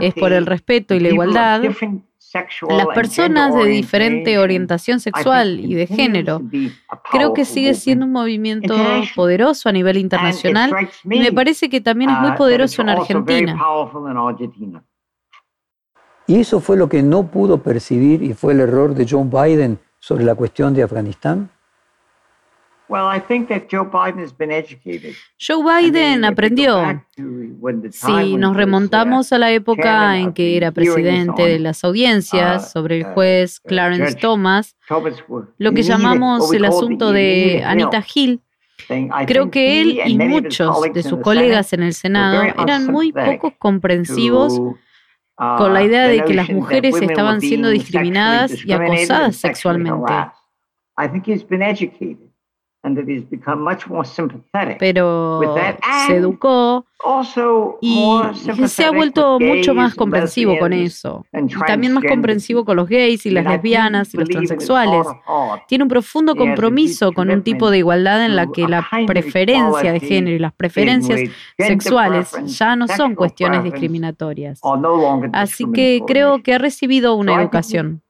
[0.00, 1.62] es por el respeto y la igualdad,
[2.68, 6.42] las personas de diferente orientación sexual y de género.
[7.10, 8.74] Creo que sigue siendo un movimiento
[9.14, 13.56] poderoso a nivel internacional y me parece que también es muy uh, poderoso en Argentina.
[16.26, 19.78] Y eso fue lo que no pudo percibir y fue el error de Joe Biden
[20.00, 21.50] sobre la cuestión de Afganistán.
[25.40, 27.02] Joe Biden aprendió.
[27.90, 32.98] Si nos remontamos a la época en que era presidente de las audiencias uh, sobre
[32.98, 34.76] el uh, juez uh, Clarence Thomas,
[35.58, 38.40] lo que llamamos el asunto de Anita Hill,
[39.26, 44.60] creo que él y muchos de sus colegas en el Senado eran muy poco comprensivos
[45.36, 50.12] con la idea de que las mujeres estaban siendo discriminadas y acosadas sexualmente.
[54.78, 55.40] Pero
[56.06, 56.86] se educó
[57.80, 58.20] y
[58.66, 61.26] se ha vuelto mucho más comprensivo con eso.
[61.32, 65.06] Y también más comprensivo con los gays y las lesbianas y los transexuales.
[65.68, 70.00] Tiene un profundo compromiso con un tipo de igualdad en la que la preferencia de
[70.00, 71.20] género y las preferencias
[71.58, 74.60] sexuales ya no son cuestiones discriminatorias.
[75.32, 78.02] Así que creo que ha recibido una educación.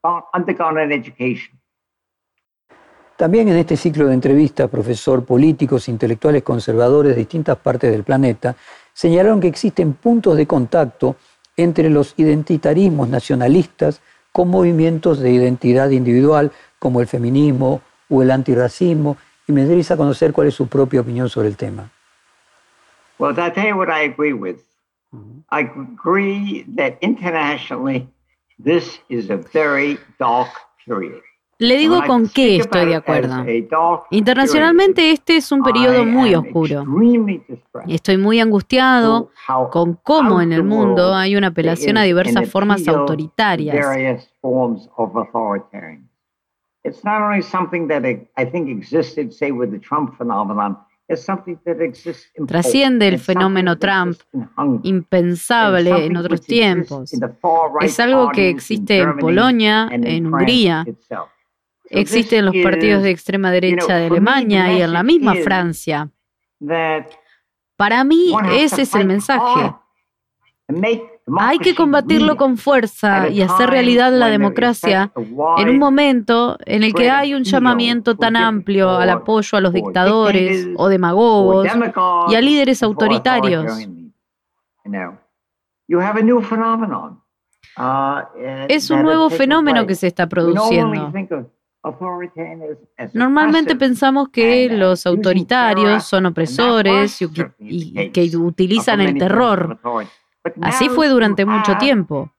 [3.17, 8.55] También en este ciclo de entrevistas, profesor, políticos, intelectuales conservadores de distintas partes del planeta
[8.93, 11.17] señalaron que existen puntos de contacto
[11.57, 14.03] entre los identitarismos nacionalistas
[14.33, 19.17] con movimientos de identidad individual como el feminismo o el antirracismo
[19.49, 21.91] y me interesa conocer cuál es su propia opinión sobre el tema.
[23.19, 24.59] Well, I'll tell you what I agree with.
[25.51, 28.09] I agree that internationally
[28.63, 30.51] this is a very dark
[30.85, 31.23] period.
[31.59, 33.45] Le digo con qué estoy de acuerdo.
[34.11, 36.85] Internacionalmente este es un periodo muy oscuro.
[37.87, 39.31] Estoy muy angustiado
[39.71, 43.75] con cómo en el mundo hay una apelación a diversas formas autoritarias.
[52.47, 54.17] Trasciende el fenómeno Trump,
[54.83, 57.13] impensable en otros tiempos.
[57.81, 60.85] Es algo que existe en Polonia, en Hungría,
[61.91, 66.11] existen los partidos de extrema derecha de Alemania y en la misma Francia.
[67.77, 69.75] Para mí ese es el mensaje.
[71.39, 75.13] Hay que combatirlo con fuerza y hacer realidad la democracia
[75.59, 79.73] en un momento en el que hay un llamamiento tan amplio al apoyo a los
[79.73, 81.69] dictadores o demagogos
[82.29, 83.89] y a líderes autoritarios.
[88.69, 91.13] Es un nuevo fenómeno que se está produciendo.
[93.13, 97.21] Normalmente pensamos que los autoritarios son opresores
[97.59, 99.79] y, que utilizan el terror.
[100.61, 102.33] Así fue durante mucho tiempo.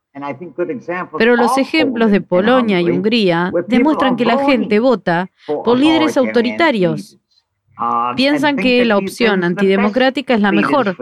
[1.18, 7.18] Pero los ejemplos de Polonia y Hungría demuestran que la gente vota por líderes autoritarios.
[7.78, 10.96] Um, Piensan que la opción antidemocrática es la mejor.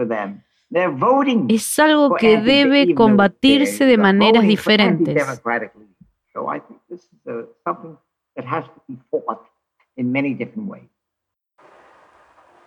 [1.49, 5.25] Es algo que debe combatirse de maneras diferentes.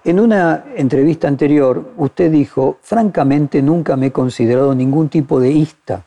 [0.03, 6.05] En una entrevista anterior, usted dijo, francamente nunca me he considerado ningún tipo de ista,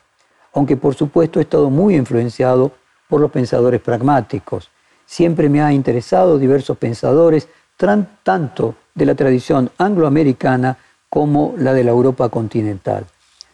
[0.52, 2.72] aunque por supuesto he estado muy influenciado
[3.08, 4.70] por los pensadores pragmáticos.
[5.06, 10.76] Siempre me ha interesado diversos pensadores, tanto de la tradición angloamericana
[11.08, 13.06] como la de la Europa continental.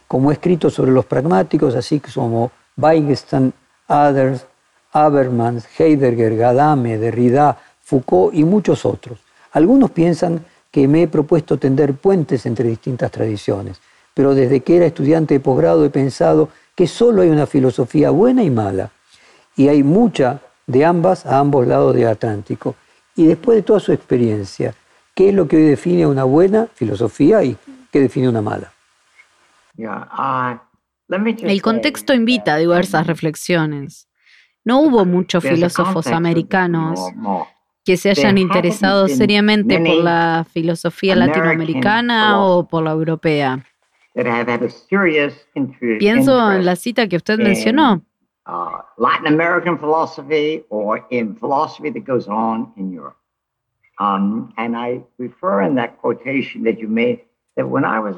[0.08, 3.52] Como he escrito sobre los pragmáticos, así como Wittgenstein,
[3.88, 4.46] Others,
[4.92, 9.18] Habermas, Heidegger, Gadame, Derrida, Foucault y muchos otros.
[9.52, 13.80] Algunos piensan que me he propuesto tender puentes entre distintas tradiciones,
[14.14, 18.42] pero desde que era estudiante de posgrado he pensado que solo hay una filosofía buena
[18.42, 18.90] y mala,
[19.56, 22.76] y hay mucha de ambas a ambos lados del Atlántico.
[23.16, 24.74] Y después de toda su experiencia,
[25.14, 27.56] ¿qué es lo que hoy define una buena filosofía y
[27.90, 28.72] qué define una mala?
[29.76, 30.56] Uh,
[31.42, 34.09] El contexto invita a diversas reflexiones.
[34.64, 37.00] No hubo muchos filósofos americanos
[37.84, 43.64] que se hayan interesado seriamente por la filosofía latinoamericana o por la europea.
[45.98, 48.02] Pienso en la cita que usted mencionó.
[48.46, 53.16] Uh, Latin American philosophy or in philosophy that goes on in Europe.
[54.00, 57.20] Um, and I refer in that quotation that you made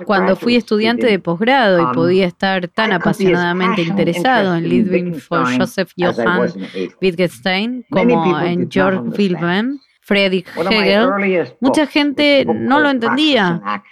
[0.05, 5.59] cuando fui estudiante de posgrado y um, podía estar tan apasionadamente interesado en Ludwig von
[5.59, 6.53] Joseph Johann
[7.01, 7.85] Wittgenstein.
[7.91, 13.83] Como en Georg Wilhelm Friedrich Hegel, mucha gente no lo entendía.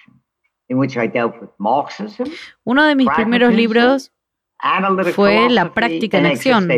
[2.64, 4.12] Uno de mis primeros libros
[5.14, 6.68] fue La práctica en acción,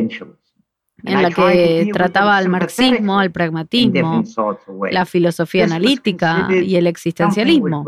[1.05, 4.23] en la que trataba al marxismo, al pragmatismo,
[4.91, 7.85] la filosofía analítica y el existencialismo.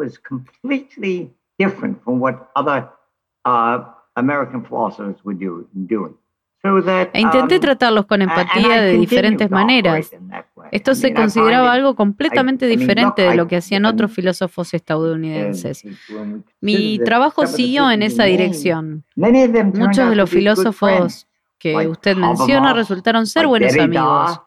[7.12, 10.10] E intenté um, tratarlos con empatía de diferentes maneras.
[10.72, 15.84] Esto se consideraba algo completamente diferente de lo que hacían otros filósofos estadounidenses.
[16.62, 19.04] Mi trabajo siguió en esa dirección.
[19.14, 21.26] Muchos de los filósofos
[21.64, 24.40] que usted menciona resultaron ser buenos amigos.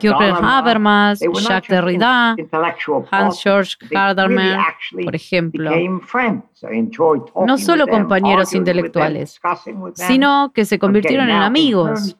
[0.00, 2.34] Jürgen Habermas, Jacques Derrida,
[3.12, 4.58] Hans-Georg Gadamer,
[5.04, 5.70] por ejemplo.
[7.46, 9.40] No solo compañeros intelectuales,
[9.94, 12.16] sino que se convirtieron en amigos.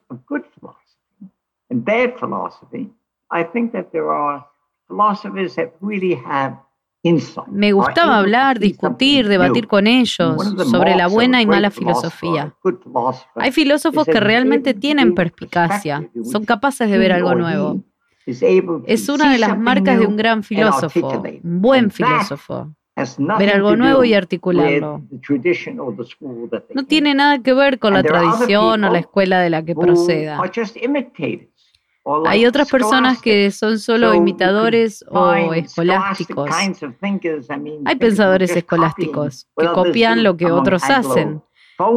[7.51, 12.53] Me gustaba hablar, discutir, debatir con ellos sobre la buena y mala filosofía.
[13.35, 17.83] Hay filósofos que realmente tienen perspicacia, son capaces de ver algo nuevo.
[18.85, 22.73] Es una de las marcas de un gran filósofo, un buen filósofo.
[23.37, 25.03] Ver algo nuevo y articularlo.
[26.73, 30.39] No tiene nada que ver con la tradición o la escuela de la que proceda.
[32.25, 36.49] Hay otras personas que son solo imitadores o escolásticos.
[37.85, 41.41] Hay pensadores escolásticos que copian lo que otros hacen.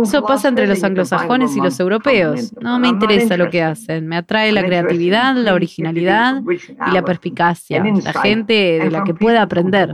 [0.03, 2.53] Eso pasa entre los anglosajones y los europeos.
[2.61, 4.07] No me interesa lo que hacen.
[4.07, 7.83] Me atrae la creatividad, la originalidad y la perspicacia.
[7.83, 9.91] La gente de la que pueda aprender.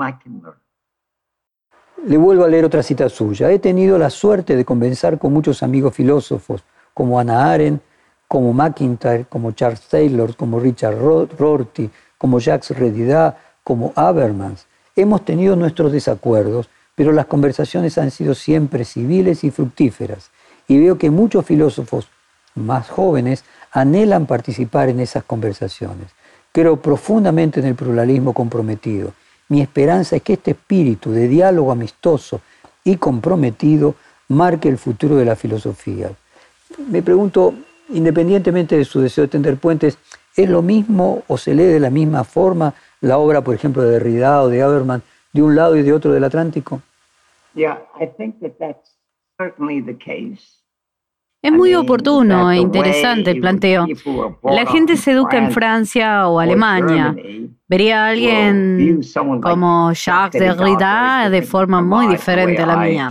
[2.05, 3.51] Le vuelvo a leer otra cita suya.
[3.51, 6.62] He tenido la suerte de conversar con muchos amigos filósofos,
[6.95, 7.83] como Ana Arendt,
[8.29, 14.66] como McIntyre, como Charles Taylor, como Richard Rorty, como Jacques Redida, como Habermas.
[14.95, 20.31] Hemos tenido nuestros desacuerdos, pero las conversaciones han sido siempre civiles y fructíferas.
[20.66, 22.09] Y veo que muchos filósofos
[22.55, 26.09] más jóvenes anhelan participar en esas conversaciones.
[26.53, 29.12] Creo profundamente en el pluralismo comprometido.
[29.49, 32.41] Mi esperanza es que este espíritu de diálogo amistoso
[32.83, 33.95] y comprometido
[34.29, 36.11] marque el futuro de la filosofía.
[36.89, 37.55] Me pregunto,
[37.89, 39.99] independientemente de su deseo de tender puentes,
[40.37, 43.93] ¿es lo mismo o se lee de la misma forma la obra, por ejemplo, de
[43.93, 46.82] Derrida o de Habermas de un lado y de otro del Atlántico?
[51.43, 53.87] Es muy oportuno e interesante el planteo.
[54.43, 57.14] La gente se educa en Francia o Alemania.
[57.68, 59.01] Vería a alguien
[59.43, 63.11] como Jacques Derrida de forma muy diferente a la mía.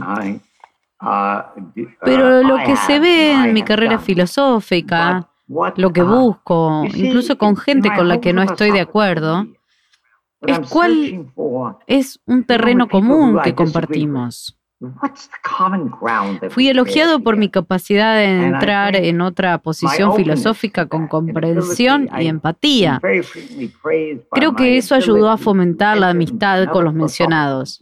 [2.02, 7.91] Pero lo que se ve en mi carrera filosófica, lo que busco, incluso con gente
[7.96, 9.46] con la que no estoy de acuerdo,
[10.41, 11.32] es cuál
[11.88, 14.58] es un terreno común que compartimos.
[16.50, 23.02] Fui elogiado por mi capacidad de entrar en otra posición filosófica con comprensión y empatía.
[24.32, 27.82] Creo que eso ayudó a fomentar la amistad con los mencionados.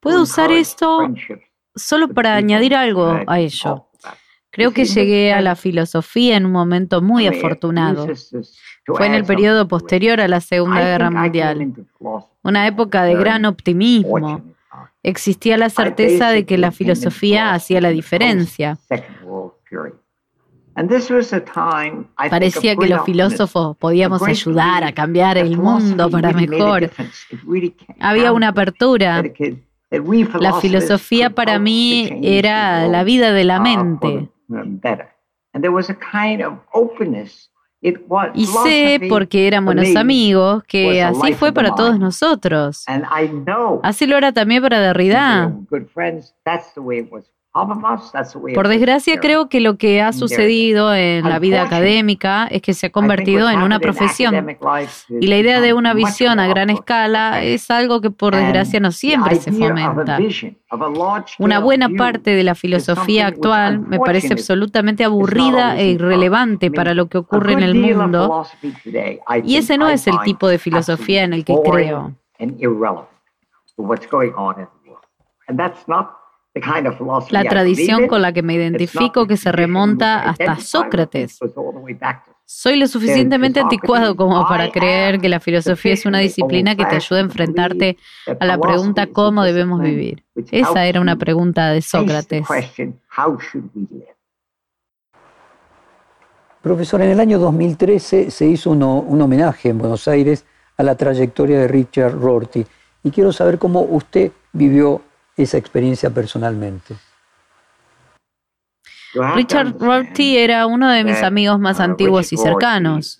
[0.00, 1.08] Puedo usar esto
[1.74, 3.88] solo para añadir algo a ello.
[4.50, 8.06] Creo que llegué a la filosofía en un momento muy afortunado.
[8.86, 11.74] Fue en el periodo posterior a la Segunda Guerra Mundial,
[12.42, 14.42] una época de gran optimismo.
[15.02, 18.78] Existía la certeza de que la filosofía hacía la diferencia.
[22.30, 26.90] Parecía que los filósofos podíamos ayudar a cambiar el mundo para mejor.
[28.00, 29.22] Había una apertura.
[30.40, 34.28] La filosofía para mí era la vida de la mente.
[38.34, 42.84] Y sé, porque buenos amigos, que así fue para todos nosotros.
[43.82, 45.52] Así lo era también para Derrida.
[48.54, 52.86] Por desgracia, creo que lo que ha sucedido en la vida académica es que se
[52.86, 54.56] ha convertido en una profesión.
[55.08, 58.90] Y la idea de una visión a gran escala es algo que por desgracia no
[58.90, 60.18] siempre se fomenta.
[61.38, 67.06] Una buena parte de la filosofía actual me parece absolutamente aburrida e irrelevante para lo
[67.06, 68.44] que ocurre en el mundo.
[69.44, 72.16] Y ese no es el tipo de filosofía en el que creo.
[77.30, 81.40] La tradición con la que me identifico que se remonta hasta Sócrates.
[82.46, 86.96] Soy lo suficientemente anticuado como para creer que la filosofía es una disciplina que te
[86.96, 87.96] ayuda a enfrentarte
[88.38, 90.24] a la pregunta cómo debemos vivir.
[90.50, 92.46] Esa era una pregunta de Sócrates.
[96.62, 100.44] Profesor, en el año 2013 se hizo un homenaje en Buenos Aires
[100.76, 102.64] a la trayectoria de Richard Rorty
[103.02, 105.02] y quiero saber cómo usted vivió
[105.36, 106.96] esa experiencia personalmente.
[109.34, 113.18] Richard Rorty era uno de mis amigos más antiguos y cercanos.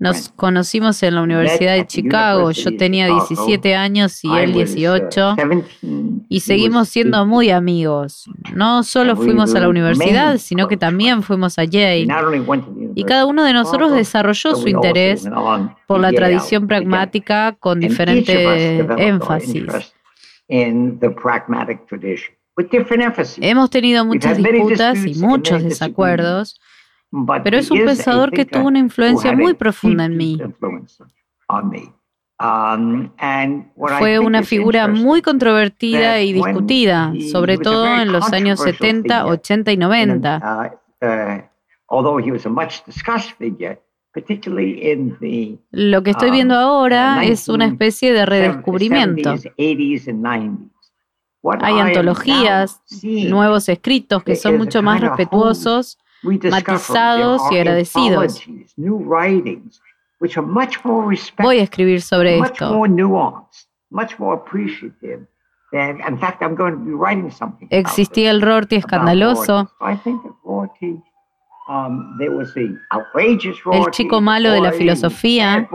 [0.00, 2.50] Nos conocimos en la Universidad de Chicago.
[2.50, 5.36] Yo tenía 17 años y él 18.
[6.28, 8.28] Y seguimos siendo muy amigos.
[8.54, 12.08] No solo fuimos a la universidad, sino que también fuimos a Yale.
[12.96, 15.28] Y cada uno de nosotros desarrolló su interés
[15.86, 19.94] por la tradición pragmática con diferente énfasis.
[23.40, 26.60] Hemos tenido muchas disputas y muchos desacuerdos,
[27.42, 30.38] pero es un pensador que tuvo una influencia muy profunda en mí.
[32.40, 33.10] Um,
[33.98, 39.76] Fue una figura muy controvertida y discutida, sobre todo en los años 70, 80 y
[39.76, 40.80] 90.
[45.70, 49.34] Lo que estoy viendo um, ahora es una especie de redescubrimiento.
[51.60, 55.98] Hay antologías, nuevos escritos que son mucho más respetuosos,
[56.50, 58.42] matizados y agradecidos.
[61.38, 62.86] Voy a escribir sobre esto.
[67.70, 69.70] Existía el Rorty escandaloso,
[71.68, 72.18] um,
[73.72, 75.68] el chico malo de la filosofía,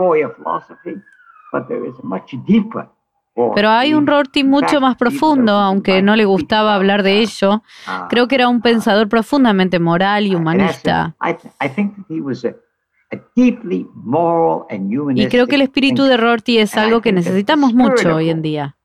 [3.34, 7.62] pero hay un Rorty mucho más profundo, aunque no le gustaba hablar de ello.
[8.08, 11.14] Creo que era un pensador profundamente moral y humanista.
[15.14, 18.76] Y creo que el espíritu de Rorty es algo que necesitamos mucho hoy en día.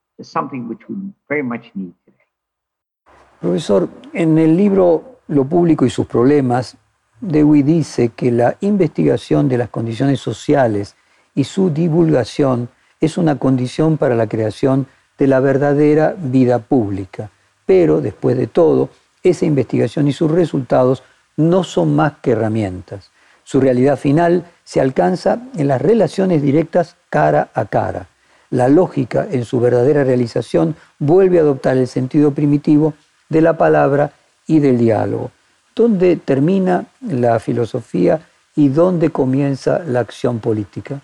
[3.39, 6.77] Profesor, en el libro Lo público y sus problemas,
[7.19, 10.95] Dewey dice que la investigación de las condiciones sociales
[11.33, 12.69] y su divulgación
[12.99, 14.87] es una condición para la creación
[15.17, 17.29] de la verdadera vida pública.
[17.65, 18.89] Pero, después de todo,
[19.23, 21.03] esa investigación y sus resultados
[21.37, 23.11] no son más que herramientas.
[23.43, 28.07] Su realidad final se alcanza en las relaciones directas cara a cara.
[28.49, 32.93] La lógica, en su verdadera realización, vuelve a adoptar el sentido primitivo
[33.29, 34.11] de la palabra
[34.47, 35.31] y del diálogo.
[35.75, 38.21] ¿Dónde termina la filosofía
[38.55, 41.01] y dónde comienza la acción política?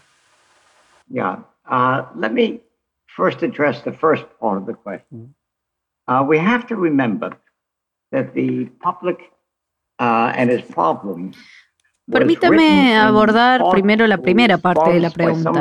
[1.10, 2.62] Ya, Uh, let me
[3.08, 5.34] first address the first part of the question.
[6.08, 7.38] Uh, we have to remember
[8.12, 9.32] that the public
[10.00, 11.38] uh, and its problems
[12.12, 15.52] Permítame abordar primero la primera parte de la pregunta.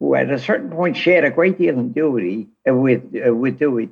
[0.00, 3.88] who at a certain point shared a great deal of Dewey, with, with Dewey,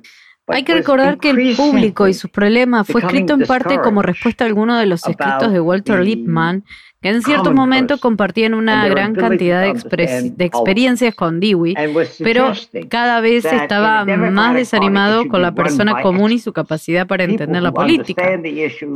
[0.47, 4.43] Hay que recordar que el público y sus problemas fue escrito en parte como respuesta
[4.43, 6.65] a algunos de los escritos de Walter Lippmann,
[7.01, 11.75] que en cierto momento compartían una gran cantidad de, experiencias con Dewey,
[12.19, 12.51] pero
[12.89, 17.71] cada vez estaba más desanimado con la persona común y su capacidad para entender la
[17.71, 18.39] política.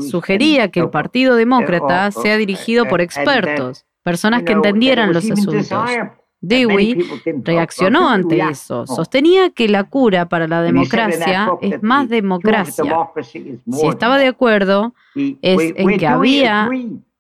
[0.09, 5.69] Sugería que el Partido Demócrata sea dirigido por expertos, personas que entendieran los asuntos.
[6.39, 7.03] Dewey
[7.43, 8.85] reaccionó ante eso.
[8.85, 13.09] Sostenía que la cura para la democracia es más democracia.
[13.23, 16.69] Si estaba de acuerdo, es en que había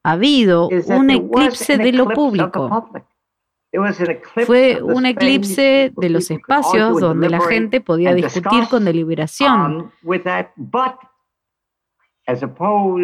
[0.03, 2.91] habido un eclipse de lo público.
[4.45, 9.91] Fue un eclipse de los espacios donde la gente podía discutir con deliberación.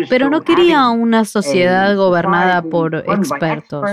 [0.10, 3.90] Pero no quería una sociedad gobernada por expertos.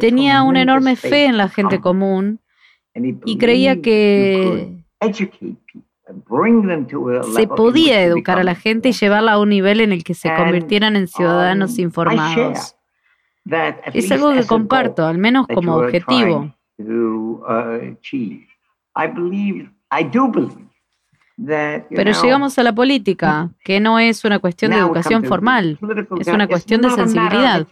[0.00, 2.40] Tenía una enorme fe en la gente común
[3.24, 4.82] y creía que
[7.34, 10.34] se podía educar a la gente y llevarla a un nivel en el que se
[10.34, 12.76] convirtieran en ciudadanos um, informados.
[13.92, 16.54] Es algo que comparto, al menos como objetivo.
[16.78, 17.96] uh,
[21.90, 25.78] Pero llegamos a la política, que no es una cuestión de educación formal,
[26.20, 27.66] es una cuestión de sensibilidad,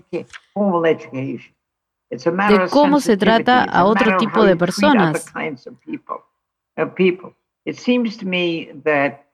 [2.10, 5.32] de cómo se trata It's a otro matter of tipo de personas.
[8.24, 9.26] me that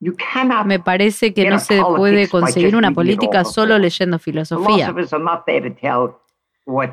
[0.00, 4.86] you cannot Me parece que no se puede conseguir una política solo leyendo filosofía.
[4.86, 6.14] Philosophers are not there to tell
[6.66, 6.90] what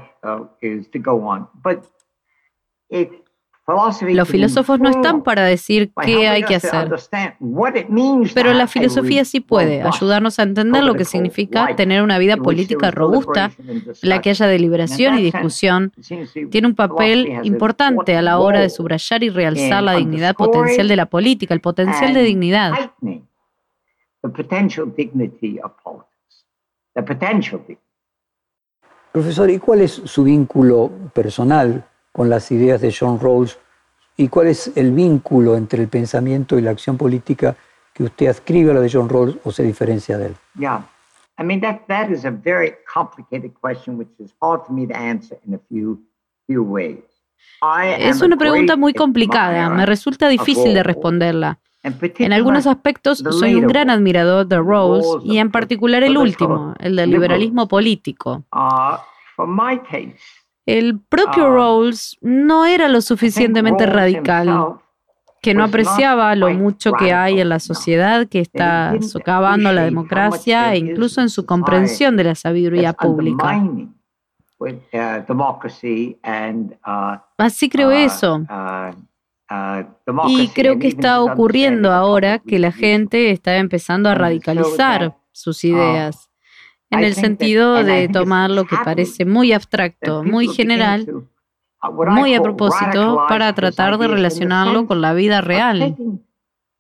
[0.62, 1.86] is to go on, but
[2.90, 3.25] it,
[3.68, 6.90] Los filósofos no están para decir qué hay que hacer,
[8.34, 12.92] pero la filosofía sí puede ayudarnos a entender lo que significa tener una vida política
[12.92, 15.94] robusta, en la que haya deliberación y discusión.
[16.52, 20.96] Tiene un papel importante a la hora de subrayar y realzar la dignidad potencial de
[20.96, 22.74] la política, el potencial de dignidad.
[22.74, 23.28] heightening
[24.26, 26.46] the potential dignity of politics.
[26.96, 27.82] The potential dignity.
[29.12, 31.86] Profesor, ¿y cuál es su vínculo personal
[32.16, 33.60] con las ideas de John Rawls?
[34.16, 37.58] ¿Y cuál es el vínculo entre el pensamiento y la acción política
[37.94, 40.36] que usted adscribe a la de John Rawls o se diferencia de él?
[40.58, 40.88] Yeah.
[41.38, 44.96] I mean that that is a very complicated question which is hard for me to
[44.96, 46.00] answer in a few
[46.48, 47.04] few ways.
[48.00, 51.60] Es una pregunta muy complicada, me resulta difícil de responderla.
[51.84, 56.16] En algunos aspectos soy un gran admirador de the Rawls y en the particular el
[56.16, 57.40] political último, el del liberal.
[57.40, 58.46] liberalismo político.
[60.66, 61.56] El propio Ah.
[61.56, 64.80] Rawls no era lo think suficientemente radical,
[65.42, 67.60] que no was not apreciaba lo mucho que hay en la no.
[67.60, 72.94] sociedad que está socavando la democracia e incluso in en su comprensión de la sabiduría
[72.94, 73.56] pública.
[74.58, 75.24] uh,
[76.86, 78.42] uh, Así creo uh, eso.
[80.28, 85.68] Y creo que está ocurriendo ahora que la gente está empezando a radicalizar sus uh,
[85.68, 86.30] ideas,
[86.98, 91.28] en el sentido de tomar lo que parece muy abstracto, muy general,
[91.92, 95.80] muy a propósito, para tratar de relacionarlo con la vida real.
[95.80, 96.26] taking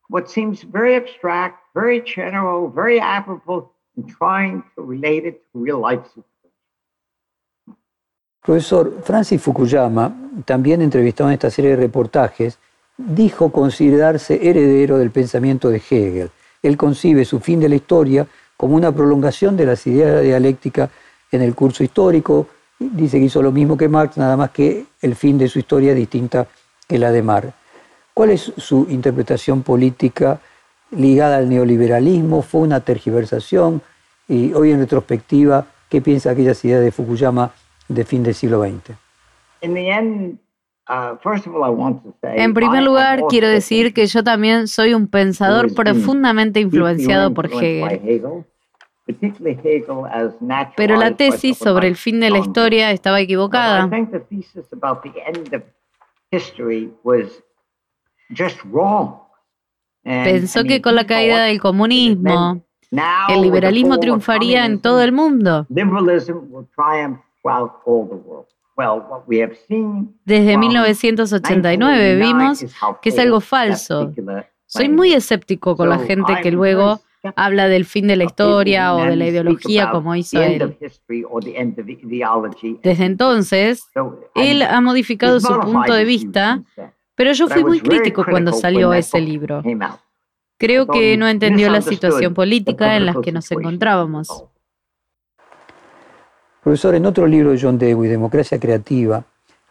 [0.09, 5.80] what seems very abstract, very general, very applicable, and trying to relate it to real
[5.80, 6.32] life situations.
[8.41, 10.13] Profesor, Francis Fukuyama,
[10.45, 12.59] también entrevistado en esta serie de reportajes,
[12.95, 16.30] dijo considerarse heredero del pensamiento de Hegel.
[16.61, 18.28] Él concibe su fin de la historia
[18.58, 20.89] como una prolongación de las ideas de la dialéctica
[21.32, 22.47] en el curso histórico.
[22.80, 25.93] Dice que hizo lo mismo que Marx, nada más que el fin de su historia
[25.93, 26.47] distinta
[26.88, 27.53] que la de Marx.
[28.14, 30.39] ¿Cuál es su interpretación política
[30.91, 32.41] ligada al neoliberalismo?
[32.41, 33.82] ¿Fue una tergiversación?
[34.28, 37.51] Y hoy en retrospectiva, ¿qué piensa aquellas ideas de Fukuyama
[37.88, 38.95] de fin del siglo XX?
[40.88, 44.24] Uh, first of all, I want to say, En primer lugar, quiero decir que yo
[44.24, 48.46] también soy un pensador profundamente influenciado por Hegel.
[50.76, 53.90] Pero la tesis sobre el fin de la historia estaba equivocada.
[60.04, 62.64] Pensó que con la caída del comunismo,
[63.30, 65.68] el liberalismo triunfaría en todo el mundo.
[70.26, 74.11] Desde from 1989 vimos 1989 is how que es algo falso.
[74.65, 76.99] Soy muy escéptico con la gente que luego
[77.36, 80.78] habla del fin de la historia o de la ideología como hizo él.
[82.84, 83.89] Desde entonces,
[84.36, 86.63] él ha modificado su punto de vista,
[87.15, 89.63] pero yo fui muy crítico cuando salió ese libro.
[90.57, 94.45] Creo que no entendió la situación política en la que nos encontrábamos.
[96.66, 99.24] Profesor, en otro libro de John Dewey, Democracia Creativa,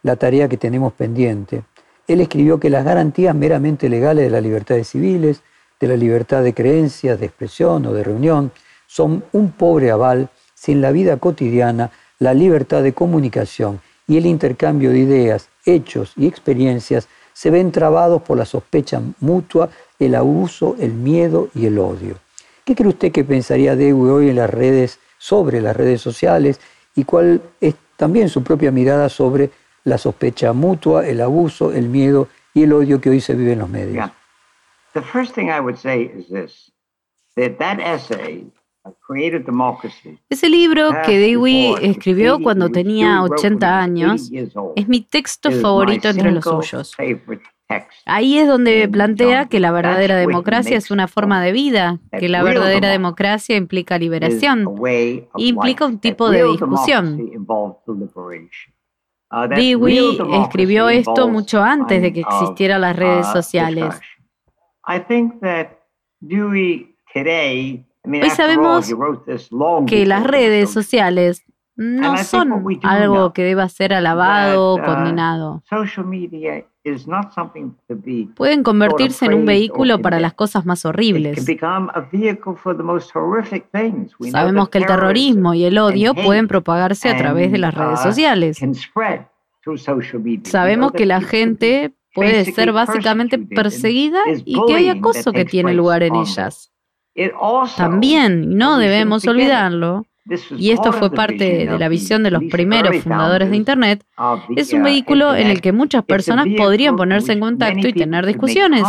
[0.03, 1.63] la tarea que tenemos pendiente,
[2.07, 5.41] él escribió que las garantías meramente legales de las libertades civiles,
[5.77, 8.53] de la libertad de creencias, de expresión o de reunión,
[8.87, 14.91] son un pobre aval sin la vida cotidiana, la libertad de comunicación y el intercambio
[14.91, 19.67] de ideas, hechos y experiencias se ven trabados por la sospecha mutua,
[19.99, 22.15] el abuso, el miedo y el odio.
[22.63, 26.59] ¿Qué cree usted que pensaría Dewey hoy en las redes, sobre las redes sociales
[26.95, 29.51] y cuál es también su propia mirada sobre
[29.83, 33.59] la sospecha mutua, el abuso, el miedo y el odio que hoy se vive en
[33.59, 33.93] los medios?
[33.93, 34.13] Yeah.
[34.93, 36.71] The first thing I would say is this
[37.35, 38.49] that that essay,
[40.29, 44.21] Ese libro que Dewey escribió 80 cuando tenía Dewey wrote when he 80 was años
[44.21, 46.95] 80 years old, es mi texto is my favorito entre los suyos.
[48.05, 52.29] Ahí es donde plantea que la verdadera he democracia es una forma de vida, que
[52.29, 54.75] la verdadera democracia implica liberación.
[55.37, 57.19] implica un tipo de discusión.
[59.31, 63.99] Uh, Dewey escribió esto mucho antes de que existieran las redes uh, sociales.
[68.05, 68.93] I mean, Hoy sabemos
[69.87, 71.43] Que las redes social sociales
[71.75, 75.63] no son algo que deba ser alabado o uh, condenado.
[78.35, 81.43] Pueden convertirse en un vehículo para las cosas más horribles.
[84.31, 88.03] Sabemos que el terrorismo y el odio pueden propagarse a través de las redes uh,
[88.03, 88.59] sociales.
[90.43, 96.03] Sabemos que la gente puede ser básicamente perseguida y que hay acoso que tiene lugar
[96.03, 96.71] en ellas.
[97.77, 100.05] También, no debemos olvidarlo,
[100.57, 104.03] y esto fue parte de la visión de los primeros fundadores de Internet,
[104.55, 108.25] es un uh, vehículo en el que muchas personas podrían ponerse en contacto y tener
[108.25, 108.83] discusiones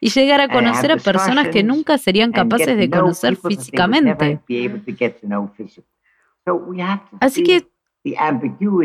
[0.00, 4.40] y llegar a conocer a personas que nunca serían capaces de conocer físicamente.
[7.20, 7.66] Así que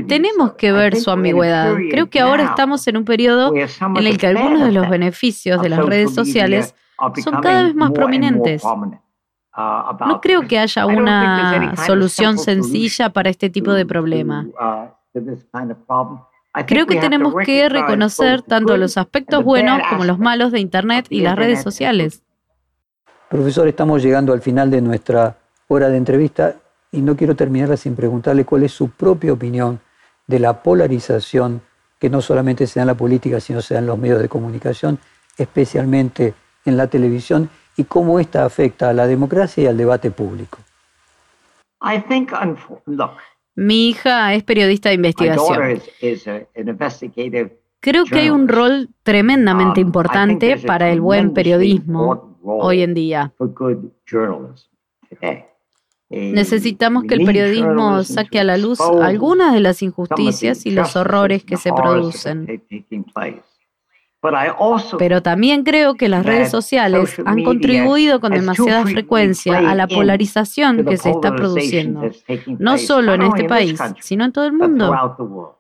[0.07, 1.75] tenemos que ver su ambigüedad.
[1.89, 5.69] Creo que ahora estamos en un periodo en el que algunos de los beneficios de
[5.69, 6.75] las redes sociales
[7.23, 8.63] son cada vez más prominentes.
[9.55, 14.47] Uh, no creo que haya una solución sencilla para este tipo de problema.
[14.59, 14.89] Uh,
[16.65, 21.21] creo que tenemos que reconocer tanto los aspectos buenos como los malos de Internet y
[21.21, 22.23] las redes sociales.
[23.29, 25.37] Profesor, estamos llegando al final de nuestra
[25.67, 26.55] hora de entrevista
[26.91, 29.79] y no quiero terminarla sin preguntarle cuál es su propia opinión
[30.27, 31.61] de la polarización
[31.99, 34.29] que no solamente se da en la política, sino se da en los medios de
[34.29, 34.99] comunicación,
[35.37, 36.33] especialmente
[36.65, 40.59] en la televisión y cómo esta afecta a la democracia y al debate público.
[43.55, 45.81] Mi hija es periodista de investigación.
[47.79, 53.33] Creo que hay un rol tremendamente um, importante para el buen periodismo hoy en día.
[56.09, 61.43] Necesitamos que el periodismo saque a la luz algunas de las injusticias y los horrores
[61.43, 62.63] que se producen.
[64.97, 70.85] Pero también creo que las redes sociales han contribuido con demasiada frecuencia a la polarización
[70.85, 72.09] que se está produciendo,
[72.59, 75.57] no solo en este país, sino en todo el mundo.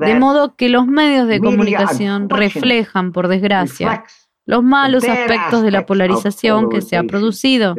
[0.00, 4.04] De modo que los medios de comunicación reflejan, por desgracia,
[4.46, 7.74] los malos aspectos de la polarización que se ha producido.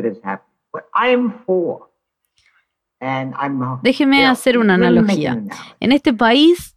[3.81, 5.41] Déjeme hacer una analogía.
[5.79, 6.72] En este país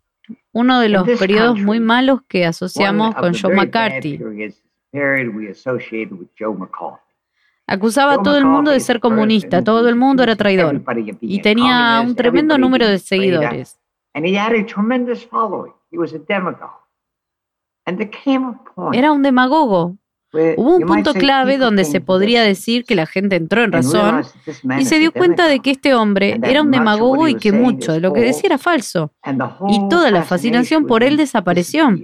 [0.57, 4.19] uno de los periodos muy malos que asociamos con Joe McCarthy.
[7.67, 10.83] Acusaba a todo el mundo de ser comunista, todo el mundo era traidor
[11.21, 13.79] y tenía un tremendo número de seguidores.
[18.95, 19.99] Era un demagogo,
[20.57, 24.23] Hubo un punto clave donde se podría decir que la gente entró en razón
[24.79, 28.01] y se dio cuenta de que este hombre era un demagogo y que mucho de
[28.01, 29.13] lo que decía era falso.
[29.69, 31.97] Y toda la fascinación por él desapareció.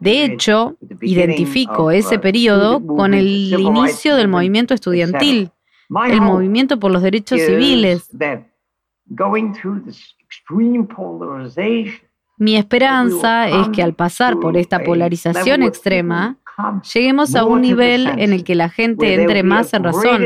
[0.00, 5.50] De hecho, identifico ese periodo con el inicio del movimiento estudiantil,
[6.08, 8.08] el movimiento por los derechos civiles.
[12.38, 16.36] Mi esperanza es que al pasar por esta polarización extrema,
[16.92, 20.22] lleguemos a un nivel en el que la gente entre más en razón,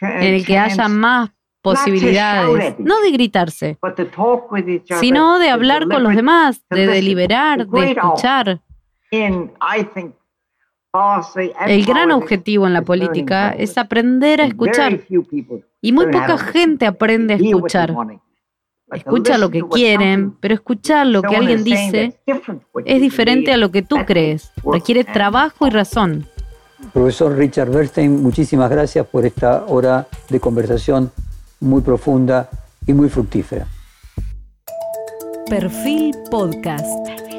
[0.00, 1.30] en el que haya más
[1.62, 3.78] posibilidades, no de gritarse,
[5.00, 8.60] sino de hablar con los demás, de deliberar, de escuchar.
[11.66, 15.00] El gran objetivo en la política es aprender a escuchar.
[15.80, 17.94] Y muy poca gente aprende a escuchar.
[18.94, 22.18] Escucha lo que quieren, pero escuchar lo que alguien dice
[22.84, 24.52] es diferente a lo que tú crees.
[24.64, 26.26] Requiere trabajo y razón.
[26.92, 31.10] Profesor Richard Bernstein, muchísimas gracias por esta hora de conversación
[31.60, 32.48] muy profunda
[32.86, 33.66] y muy fructífera.
[35.48, 37.33] Perfil Podcast.